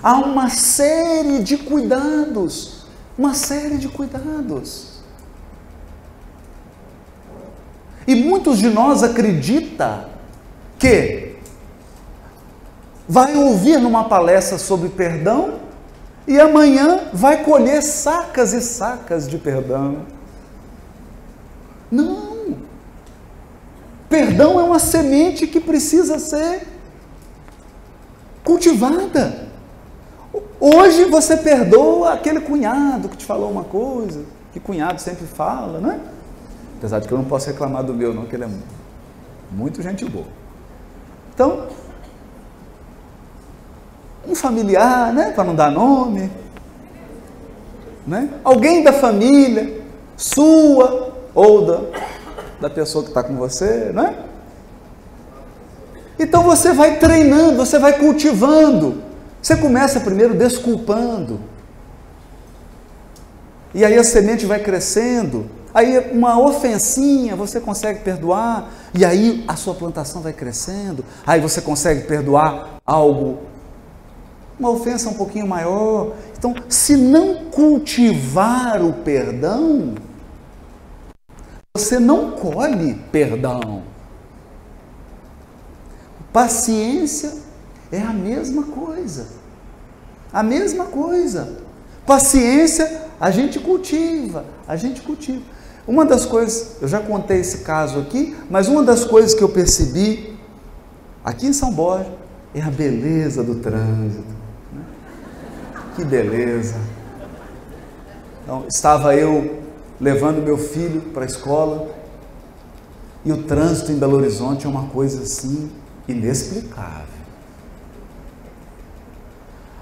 Há 0.00 0.14
uma 0.18 0.48
série 0.48 1.42
de 1.42 1.56
cuidados, 1.56 2.86
uma 3.18 3.34
série 3.34 3.78
de 3.78 3.88
cuidados. 3.88 5.00
E 8.06 8.14
muitos 8.14 8.58
de 8.58 8.70
nós 8.70 9.02
acreditam 9.02 10.17
que 10.78 11.36
vai 13.08 13.34
ouvir 13.34 13.78
numa 13.78 14.04
palestra 14.04 14.58
sobre 14.58 14.88
perdão 14.90 15.60
e 16.26 16.38
amanhã 16.38 17.08
vai 17.12 17.42
colher 17.42 17.82
sacas 17.82 18.52
e 18.52 18.60
sacas 18.60 19.26
de 19.26 19.38
perdão. 19.38 20.02
Não. 21.90 22.58
Perdão 24.08 24.60
é 24.60 24.62
uma 24.62 24.78
semente 24.78 25.46
que 25.46 25.58
precisa 25.58 26.18
ser 26.18 26.66
cultivada. 28.44 29.48
Hoje 30.60 31.04
você 31.06 31.36
perdoa 31.36 32.12
aquele 32.12 32.40
cunhado 32.40 33.08
que 33.08 33.16
te 33.16 33.24
falou 33.24 33.50
uma 33.50 33.64
coisa, 33.64 34.24
que 34.52 34.60
cunhado 34.60 35.00
sempre 35.00 35.26
fala, 35.26 35.80
né? 35.80 36.00
Apesar 36.78 37.00
de 37.00 37.08
que 37.08 37.12
eu 37.12 37.18
não 37.18 37.24
posso 37.24 37.46
reclamar 37.46 37.82
do 37.82 37.94
meu, 37.94 38.14
não, 38.14 38.26
que 38.26 38.36
ele 38.36 38.44
é 38.44 38.50
muito 39.50 39.82
gente 39.82 40.04
boa. 40.04 40.37
Então, 41.38 41.68
um 44.26 44.34
familiar, 44.34 45.12
né? 45.12 45.30
Para 45.30 45.44
não 45.44 45.54
dar 45.54 45.70
nome, 45.70 46.32
né? 48.04 48.28
Alguém 48.42 48.82
da 48.82 48.92
família, 48.92 49.80
sua 50.16 51.14
ou 51.32 51.64
da 51.64 52.08
da 52.60 52.68
pessoa 52.68 53.04
que 53.04 53.10
está 53.10 53.22
com 53.22 53.36
você, 53.36 53.92
não 53.94 54.04
é? 54.04 54.14
Então 56.18 56.42
você 56.42 56.72
vai 56.72 56.98
treinando, 56.98 57.56
você 57.56 57.78
vai 57.78 58.00
cultivando. 58.00 59.00
Você 59.40 59.56
começa 59.56 60.00
primeiro 60.00 60.34
desculpando. 60.34 61.38
E 63.72 63.84
aí 63.84 63.96
a 63.96 64.02
semente 64.02 64.44
vai 64.44 64.58
crescendo. 64.58 65.48
Aí 65.78 65.96
uma 66.10 66.36
ofensinha 66.40 67.36
você 67.36 67.60
consegue 67.60 68.00
perdoar. 68.00 68.68
E 68.92 69.04
aí 69.04 69.44
a 69.46 69.54
sua 69.54 69.74
plantação 69.74 70.20
vai 70.20 70.32
crescendo. 70.32 71.04
Aí 71.24 71.40
você 71.40 71.60
consegue 71.60 72.02
perdoar 72.02 72.80
algo, 72.84 73.38
uma 74.58 74.70
ofensa 74.70 75.08
um 75.08 75.14
pouquinho 75.14 75.46
maior. 75.46 76.14
Então, 76.36 76.52
se 76.68 76.96
não 76.96 77.44
cultivar 77.44 78.82
o 78.82 78.92
perdão, 78.92 79.94
você 81.76 82.00
não 82.00 82.32
colhe 82.32 82.94
perdão. 83.12 83.84
Paciência 86.32 87.34
é 87.92 88.00
a 88.00 88.12
mesma 88.12 88.64
coisa. 88.64 89.28
A 90.32 90.42
mesma 90.42 90.86
coisa. 90.86 91.56
Paciência 92.04 93.02
a 93.20 93.30
gente 93.30 93.60
cultiva, 93.60 94.44
a 94.66 94.74
gente 94.74 95.02
cultiva. 95.02 95.57
Uma 95.88 96.04
das 96.04 96.26
coisas, 96.26 96.76
eu 96.82 96.86
já 96.86 97.00
contei 97.00 97.40
esse 97.40 97.64
caso 97.64 97.98
aqui, 97.98 98.36
mas 98.50 98.68
uma 98.68 98.82
das 98.82 99.06
coisas 99.06 99.32
que 99.32 99.42
eu 99.42 99.48
percebi 99.48 100.36
aqui 101.24 101.46
em 101.46 101.52
São 101.54 101.72
Borja 101.72 102.12
é 102.54 102.60
a 102.60 102.70
beleza 102.70 103.42
do 103.42 103.54
trânsito. 103.54 104.22
Né? 104.70 104.82
Que 105.96 106.04
beleza! 106.04 106.74
Então, 108.42 108.66
estava 108.68 109.16
eu 109.16 109.62
levando 109.98 110.44
meu 110.44 110.58
filho 110.58 111.00
para 111.12 111.22
a 111.22 111.26
escola 111.26 111.88
e 113.24 113.32
o 113.32 113.44
trânsito 113.44 113.90
em 113.90 113.96
Belo 113.96 114.16
Horizonte 114.16 114.66
é 114.66 114.68
uma 114.68 114.88
coisa 114.88 115.22
assim 115.22 115.70
inexplicável. 116.06 117.18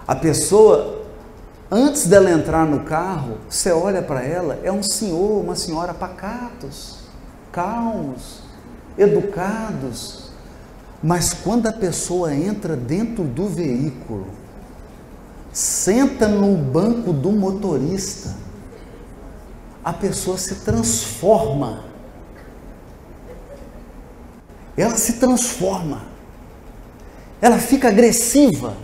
A 0.06 0.14
pessoa, 0.14 0.95
antes 1.70 2.06
dela 2.06 2.30
entrar 2.30 2.66
no 2.66 2.80
carro, 2.80 3.38
você 3.48 3.70
olha 3.72 4.02
para 4.02 4.22
ela, 4.22 4.58
é 4.62 4.70
um 4.70 4.82
senhor, 4.82 5.42
uma 5.42 5.56
senhora 5.56 5.92
pacatos, 5.92 6.98
calmos, 7.52 8.42
educados. 8.98 10.30
Mas 11.02 11.32
quando 11.32 11.66
a 11.66 11.72
pessoa 11.72 12.34
entra 12.34 12.76
dentro 12.76 13.24
do 13.24 13.46
veículo, 13.46 14.26
senta 15.52 16.28
no 16.28 16.56
banco 16.56 17.12
do 17.12 17.30
motorista, 17.32 18.34
a 19.84 19.92
pessoa 19.92 20.36
se 20.36 20.56
transforma. 20.56 21.84
Ela 24.76 24.96
se 24.96 25.14
transforma. 25.14 26.02
Ela 27.40 27.58
fica 27.58 27.88
agressiva 27.88 28.76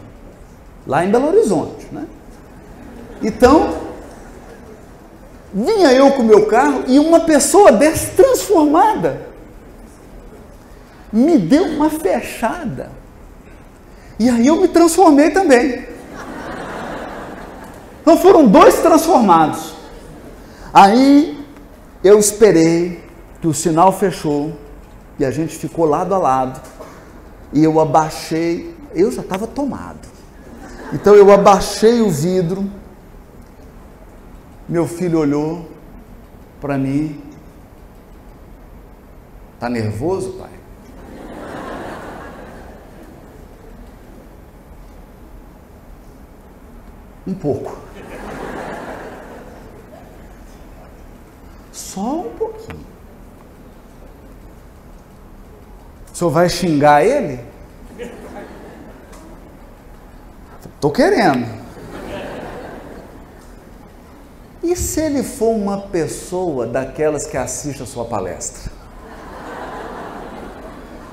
lá 0.86 1.04
em 1.04 1.10
Belo 1.10 1.28
Horizonte, 1.28 1.88
né? 1.92 2.06
Então, 3.22 3.74
vinha 5.52 5.92
eu 5.92 6.12
com 6.12 6.22
o 6.22 6.26
meu 6.26 6.46
carro 6.46 6.84
e 6.86 6.98
uma 6.98 7.20
pessoa 7.20 7.70
dessa 7.70 8.12
transformada 8.14 9.32
me 11.12 11.36
deu 11.38 11.64
uma 11.64 11.90
fechada. 11.90 12.90
E 14.18 14.30
aí 14.30 14.46
eu 14.46 14.60
me 14.60 14.68
transformei 14.68 15.30
também. 15.30 15.86
Então 18.00 18.16
foram 18.16 18.46
dois 18.46 18.80
transformados. 18.80 19.74
Aí 20.72 21.44
eu 22.02 22.18
esperei 22.18 23.04
que 23.40 23.46
o 23.46 23.52
sinal 23.52 23.92
fechou 23.92 24.56
e 25.18 25.24
a 25.24 25.30
gente 25.30 25.56
ficou 25.56 25.84
lado 25.84 26.14
a 26.14 26.18
lado. 26.18 26.60
E 27.52 27.62
eu 27.62 27.78
abaixei, 27.78 28.74
eu 28.94 29.12
já 29.12 29.20
estava 29.20 29.46
tomado. 29.46 30.08
Então 30.92 31.14
eu 31.14 31.30
abaixei 31.30 32.00
o 32.00 32.10
vidro, 32.10 32.70
meu 34.72 34.86
filho 34.86 35.18
olhou 35.18 35.70
para 36.58 36.78
mim. 36.78 37.22
Tá 39.60 39.68
nervoso, 39.68 40.32
pai? 40.38 40.48
Um 47.26 47.34
pouco. 47.34 47.76
Só 51.70 52.20
um 52.20 52.34
pouquinho. 52.34 52.86
O 56.10 56.16
senhor 56.16 56.30
vai 56.30 56.48
xingar 56.48 57.04
ele? 57.04 57.44
Estou 60.64 60.90
querendo. 60.90 61.61
E 64.62 64.76
se 64.76 65.00
ele 65.00 65.22
for 65.22 65.50
uma 65.50 65.78
pessoa 65.78 66.66
daquelas 66.66 67.26
que 67.26 67.36
assiste 67.36 67.82
a 67.82 67.86
sua 67.86 68.04
palestra? 68.04 68.70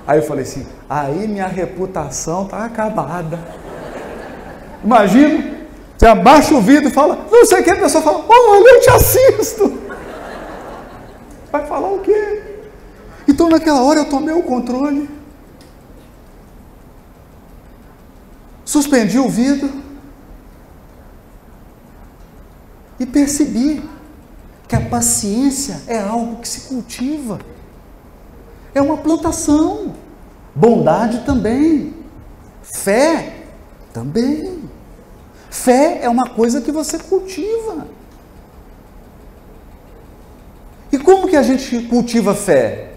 Aí 0.05 0.19
eu 0.19 0.23
falei 0.23 0.43
assim: 0.43 0.67
aí 0.89 1.27
minha 1.27 1.47
reputação 1.47 2.43
está 2.43 2.65
acabada. 2.65 3.39
Imagina, 4.83 5.65
você 5.97 6.05
abaixa 6.05 6.53
o 6.53 6.61
vidro 6.61 6.89
e 6.89 6.91
fala, 6.91 7.27
não 7.29 7.45
sei 7.45 7.59
o 7.59 7.63
que, 7.63 7.71
a 7.71 7.75
pessoa 7.75 8.03
fala, 8.03 8.23
olha, 8.27 8.75
eu 8.75 8.81
te 8.81 8.89
assisto. 8.89 9.79
Vai 11.51 11.65
falar 11.65 11.89
o 11.89 11.99
quê? 11.99 12.43
Então 13.27 13.49
naquela 13.49 13.81
hora 13.81 13.99
eu 13.99 14.05
tomei 14.05 14.33
o 14.33 14.43
controle. 14.43 15.19
suspendi 18.69 19.17
o 19.17 19.27
vidro 19.27 19.71
e 22.99 23.05
percebi 23.05 23.81
que 24.67 24.75
a 24.75 24.81
paciência 24.81 25.81
é 25.87 25.99
algo 25.99 26.41
que 26.41 26.47
se 26.47 26.61
cultiva, 26.61 27.39
é 28.73 28.81
uma 28.81 28.97
plantação, 28.97 29.95
bondade 30.53 31.25
também, 31.25 31.93
fé 32.61 33.43
também. 33.93 34.59
Fé 35.49 35.99
é 36.03 36.09
uma 36.09 36.29
coisa 36.29 36.61
que 36.61 36.71
você 36.71 36.99
cultiva. 36.99 37.87
E 40.91 40.99
como 40.99 41.27
que 41.27 41.35
a 41.35 41.41
gente 41.41 41.83
cultiva 41.87 42.35
fé? 42.35 42.93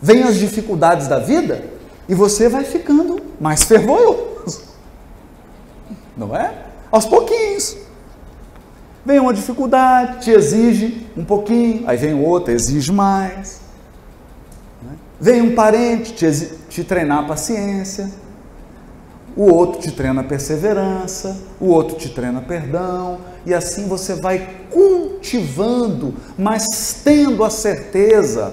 Vem 0.00 0.22
as 0.22 0.36
dificuldades 0.36 1.08
da 1.08 1.18
vida 1.18 1.64
e 2.08 2.14
você 2.14 2.48
vai 2.48 2.62
ficando 2.62 3.20
mais 3.40 3.64
fervoroso 3.66 4.28
não 6.18 6.36
é? 6.36 6.52
Aos 6.90 7.06
pouquinhos. 7.06 7.76
Vem 9.08 9.18
uma 9.20 9.32
dificuldade, 9.32 10.20
te 10.20 10.30
exige 10.30 11.06
um 11.16 11.24
pouquinho, 11.24 11.84
aí 11.86 11.96
vem 11.96 12.12
outra, 12.12 12.52
exige 12.52 12.92
mais. 12.92 13.58
Né? 14.82 14.90
Vem 15.18 15.40
um 15.40 15.54
parente 15.54 16.12
te, 16.12 16.30
te 16.68 16.84
treinar 16.84 17.20
a 17.20 17.22
paciência, 17.22 18.10
o 19.34 19.50
outro 19.50 19.80
te 19.80 19.92
treina 19.92 20.20
a 20.20 20.24
perseverança, 20.24 21.40
o 21.58 21.68
outro 21.68 21.96
te 21.96 22.10
treina 22.10 22.42
perdão, 22.42 23.20
e 23.46 23.54
assim 23.54 23.88
você 23.88 24.14
vai 24.16 24.46
cultivando, 24.70 26.12
mas 26.36 27.00
tendo 27.02 27.42
a 27.42 27.48
certeza 27.48 28.52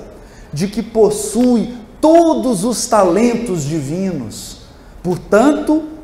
de 0.53 0.69
que 0.69 0.81
possui 0.81 1.75
todos 1.99 2.63
os 2.63 2.87
talentos 2.87 3.65
divinos. 3.65 4.61
Portanto, 5.03 5.95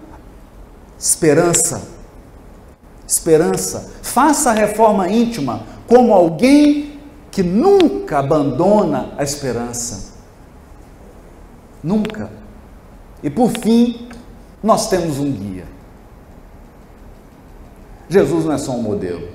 Esperança. 1.01 1.81
Esperança. 3.11 3.91
Faça 4.01 4.51
a 4.51 4.53
reforma 4.53 5.09
íntima 5.09 5.63
como 5.85 6.13
alguém 6.13 6.97
que 7.29 7.43
nunca 7.43 8.19
abandona 8.19 9.11
a 9.17 9.23
esperança. 9.23 10.13
Nunca. 11.83 12.31
E 13.21 13.29
por 13.29 13.49
fim, 13.49 14.07
nós 14.63 14.89
temos 14.89 15.19
um 15.19 15.29
guia. 15.29 15.65
Jesus 18.07 18.45
não 18.45 18.53
é 18.53 18.57
só 18.57 18.71
um 18.71 18.81
modelo. 18.81 19.27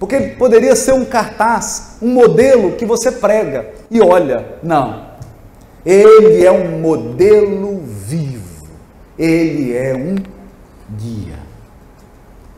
Porque 0.00 0.16
ele 0.16 0.34
poderia 0.34 0.74
ser 0.74 0.92
um 0.92 1.04
cartaz, 1.04 1.98
um 2.02 2.08
modelo 2.08 2.72
que 2.72 2.84
você 2.84 3.12
prega 3.12 3.72
e 3.88 4.00
olha. 4.00 4.58
Não. 4.64 5.10
Ele 5.84 6.44
é 6.44 6.50
um 6.50 6.80
modelo 6.80 7.82
vivo. 7.84 8.66
Ele 9.16 9.76
é 9.76 9.94
um 9.94 10.16
guia. 10.98 11.46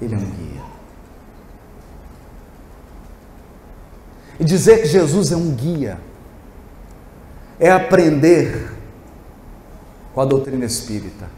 Ele 0.00 0.14
é 0.14 0.18
um 0.18 0.30
guia. 0.30 0.62
E 4.40 4.44
dizer 4.44 4.82
que 4.82 4.88
Jesus 4.88 5.32
é 5.32 5.36
um 5.36 5.50
guia 5.50 5.98
é 7.58 7.70
aprender 7.70 8.72
com 10.14 10.20
a 10.20 10.24
doutrina 10.24 10.64
espírita 10.64 11.28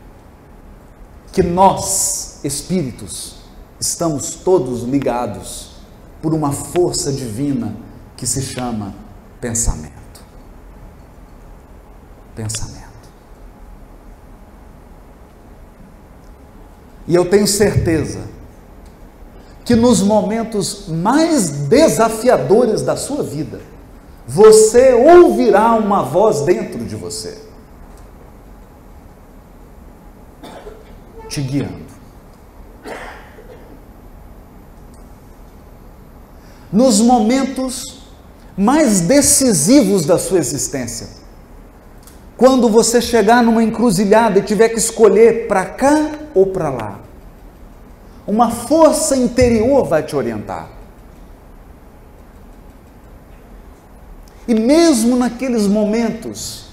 que 1.33 1.43
nós, 1.43 2.41
espíritos, 2.45 3.37
estamos 3.79 4.35
todos 4.35 4.83
ligados 4.83 5.77
por 6.21 6.35
uma 6.35 6.53
força 6.53 7.13
divina 7.13 7.75
que 8.17 8.27
se 8.27 8.43
chama 8.43 8.95
pensamento. 9.41 9.95
Pensamento. 12.35 12.81
E 17.07 17.15
eu 17.15 17.29
tenho 17.29 17.47
certeza 17.47 18.29
que 19.71 19.77
nos 19.77 20.03
momentos 20.03 20.89
mais 20.89 21.49
desafiadores 21.69 22.83
da 22.83 22.97
sua 22.97 23.23
vida, 23.23 23.61
você 24.27 24.93
ouvirá 24.93 25.75
uma 25.75 26.03
voz 26.03 26.41
dentro 26.41 26.85
de 26.85 26.97
você, 26.97 27.39
te 31.29 31.41
guiando. 31.41 31.87
Nos 36.73 37.01
momentos 37.01 38.03
mais 38.57 39.03
decisivos 39.03 40.05
da 40.05 40.19
sua 40.19 40.39
existência, 40.41 41.07
quando 42.37 42.69
você 42.69 43.01
chegar 43.01 43.41
numa 43.41 43.63
encruzilhada 43.63 44.41
e 44.41 44.43
tiver 44.43 44.71
que 44.71 44.81
escolher 44.81 45.47
para 45.47 45.65
cá 45.65 46.11
ou 46.35 46.47
para 46.47 46.71
lá, 46.71 47.10
uma 48.31 48.49
força 48.49 49.17
interior 49.17 49.85
vai 49.85 50.05
te 50.05 50.15
orientar. 50.15 50.69
E 54.47 54.55
mesmo 54.55 55.17
naqueles 55.17 55.67
momentos 55.67 56.67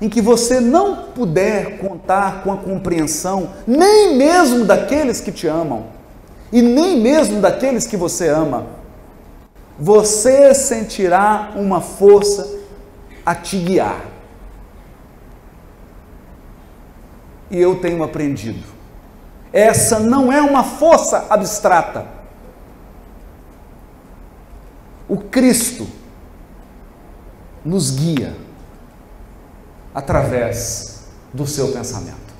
em 0.00 0.08
que 0.08 0.22
você 0.22 0.60
não 0.60 1.08
puder 1.12 1.78
contar 1.78 2.44
com 2.44 2.52
a 2.52 2.56
compreensão, 2.56 3.50
nem 3.66 4.16
mesmo 4.16 4.64
daqueles 4.64 5.20
que 5.20 5.32
te 5.32 5.48
amam, 5.48 5.86
e 6.52 6.62
nem 6.62 7.00
mesmo 7.00 7.40
daqueles 7.40 7.88
que 7.88 7.96
você 7.96 8.28
ama, 8.28 8.66
você 9.78 10.54
sentirá 10.54 11.52
uma 11.56 11.80
força 11.80 12.48
a 13.26 13.34
te 13.34 13.58
guiar. 13.58 14.04
E 17.50 17.58
eu 17.58 17.80
tenho 17.80 18.04
aprendido. 18.04 18.79
Essa 19.52 19.98
não 19.98 20.32
é 20.32 20.40
uma 20.40 20.62
força 20.62 21.26
abstrata. 21.28 22.06
O 25.08 25.18
Cristo 25.18 25.88
nos 27.64 27.90
guia 27.90 28.36
através 29.94 31.08
do 31.34 31.46
seu 31.46 31.72
pensamento. 31.72 32.30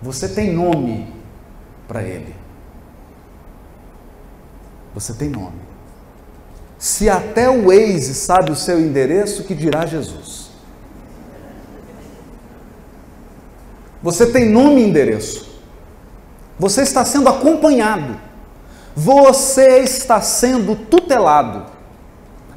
Você 0.00 0.28
tem 0.28 0.52
nome 0.52 1.12
para 1.86 2.02
ele. 2.02 2.34
Você 4.94 5.12
tem 5.12 5.28
nome. 5.28 5.60
Se 6.78 7.10
até 7.10 7.50
o 7.50 7.66
Waze 7.66 8.14
sabe 8.14 8.52
o 8.52 8.56
seu 8.56 8.80
endereço, 8.80 9.44
que 9.44 9.54
dirá 9.54 9.84
Jesus? 9.84 10.37
Você 14.02 14.26
tem 14.26 14.48
nome 14.48 14.80
e 14.80 14.88
endereço. 14.88 15.48
Você 16.58 16.82
está 16.82 17.04
sendo 17.04 17.28
acompanhado. 17.28 18.18
Você 18.94 19.78
está 19.78 20.20
sendo 20.20 20.74
tutelado. 20.74 21.66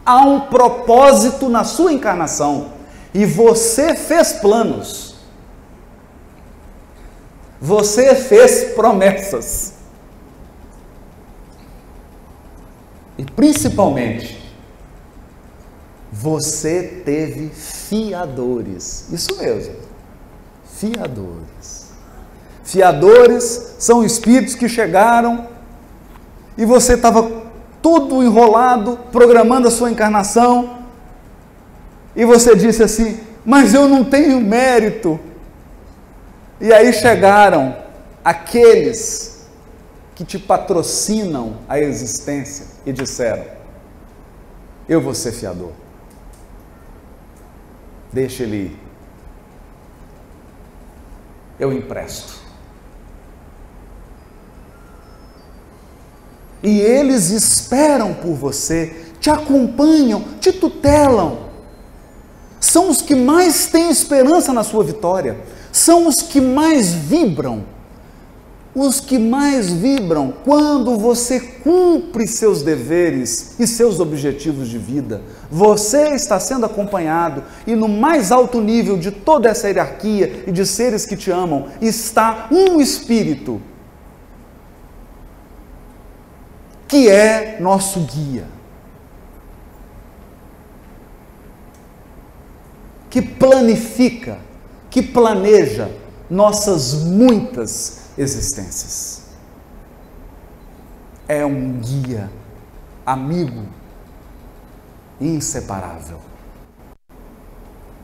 Há 0.05 0.21
um 0.21 0.41
propósito 0.41 1.49
na 1.49 1.63
sua 1.63 1.93
encarnação. 1.93 2.73
E 3.13 3.25
você 3.25 3.95
fez 3.95 4.33
planos. 4.33 5.15
Você 7.59 8.15
fez 8.15 8.73
promessas. 8.73 9.73
E 13.17 13.23
principalmente, 13.23 14.41
você 16.11 17.01
teve 17.05 17.49
fiadores. 17.49 19.07
Isso 19.11 19.37
mesmo. 19.37 19.90
Fiadores. 20.82 21.91
Fiadores 22.63 23.75
são 23.77 24.03
espíritos 24.03 24.55
que 24.55 24.67
chegaram 24.67 25.47
e 26.57 26.65
você 26.65 26.95
estava 26.95 27.43
tudo 27.84 28.23
enrolado, 28.23 28.97
programando 29.11 29.67
a 29.67 29.71
sua 29.71 29.91
encarnação, 29.91 30.79
e 32.15 32.25
você 32.25 32.55
disse 32.55 32.82
assim: 32.82 33.19
Mas 33.45 33.75
eu 33.75 33.88
não 33.88 34.03
tenho 34.03 34.41
mérito. 34.41 35.19
E 36.59 36.73
aí 36.73 36.91
chegaram 36.91 37.77
aqueles 38.25 39.47
que 40.15 40.25
te 40.25 40.39
patrocinam 40.39 41.57
a 41.69 41.79
existência 41.79 42.65
e 42.88 42.91
disseram: 42.91 43.45
Eu 44.89 44.99
vou 44.99 45.13
ser 45.13 45.32
fiador. 45.32 45.73
Deixa 48.11 48.41
ele 48.41 48.55
ir. 48.55 48.80
Eu 51.62 51.72
empresto. 51.72 52.34
E 56.64 56.80
eles 56.80 57.30
esperam 57.30 58.16
por 58.16 58.34
você, 58.34 59.14
te 59.20 59.30
acompanham, 59.30 60.24
te 60.39 60.51
tutelam. 60.51 61.51
São 62.59 62.89
os 62.89 63.01
que 63.01 63.14
mais 63.14 63.68
têm 63.68 63.91
esperança 63.91 64.51
na 64.51 64.64
sua 64.64 64.84
vitória, 64.84 65.39
são 65.72 66.07
os 66.07 66.16
que 66.16 66.41
mais 66.41 66.91
vibram. 66.91 67.64
Os 68.74 69.01
que 69.01 69.19
mais 69.19 69.69
vibram 69.69 70.34
quando 70.45 70.97
você 70.97 71.39
cumpre 71.39 72.26
seus 72.26 72.63
deveres 72.63 73.59
e 73.59 73.67
seus 73.67 73.99
objetivos 73.99 74.69
de 74.69 74.78
vida. 74.78 75.22
Você 75.49 76.15
está 76.15 76.39
sendo 76.39 76.65
acompanhado 76.65 77.43
e 77.67 77.76
no 77.76 77.89
mais 77.89 78.32
alto 78.32 78.61
nível 78.61 78.97
de 78.97 79.11
toda 79.11 79.49
essa 79.49 79.67
hierarquia 79.67 80.45
e 80.47 80.51
de 80.53 80.65
seres 80.65 81.05
que 81.05 81.17
te 81.17 81.30
amam 81.30 81.67
está 81.82 82.47
um 82.49 82.80
espírito 82.80 83.61
que 86.88 87.09
é 87.09 87.57
nosso 87.59 87.99
guia. 88.01 88.45
Que 93.09 93.22
planifica, 93.22 94.38
que 94.89 95.01
planeja 95.01 95.89
nossas 96.30 96.93
muitas 96.93 98.01
existências. 98.18 99.24
É 101.28 101.45
um 101.45 101.80
guia, 101.80 102.30
amigo, 103.05 103.66
inseparável. 105.20 106.20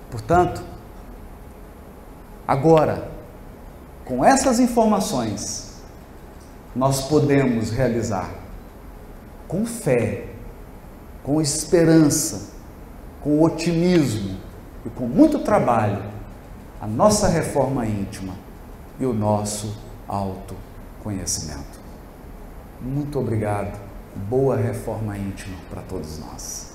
Portanto, 0.09 0.63
agora, 2.47 3.11
com 4.05 4.23
essas 4.23 4.59
informações, 4.59 5.81
nós 6.75 7.01
podemos 7.07 7.71
realizar 7.71 8.29
com 9.47 9.65
fé, 9.65 10.27
com 11.23 11.41
esperança, 11.41 12.53
com 13.21 13.41
otimismo 13.41 14.37
e 14.85 14.89
com 14.89 15.07
muito 15.07 15.39
trabalho 15.39 16.03
a 16.79 16.87
nossa 16.87 17.27
reforma 17.27 17.85
íntima 17.85 18.35
e 18.99 19.05
o 19.05 19.13
nosso 19.13 19.86
autoconhecimento. 20.07 21.79
Muito 22.81 23.19
obrigado. 23.19 23.79
Boa 24.29 24.55
reforma 24.55 25.17
íntima 25.17 25.57
para 25.69 25.81
todos 25.81 26.19
nós. 26.19 26.66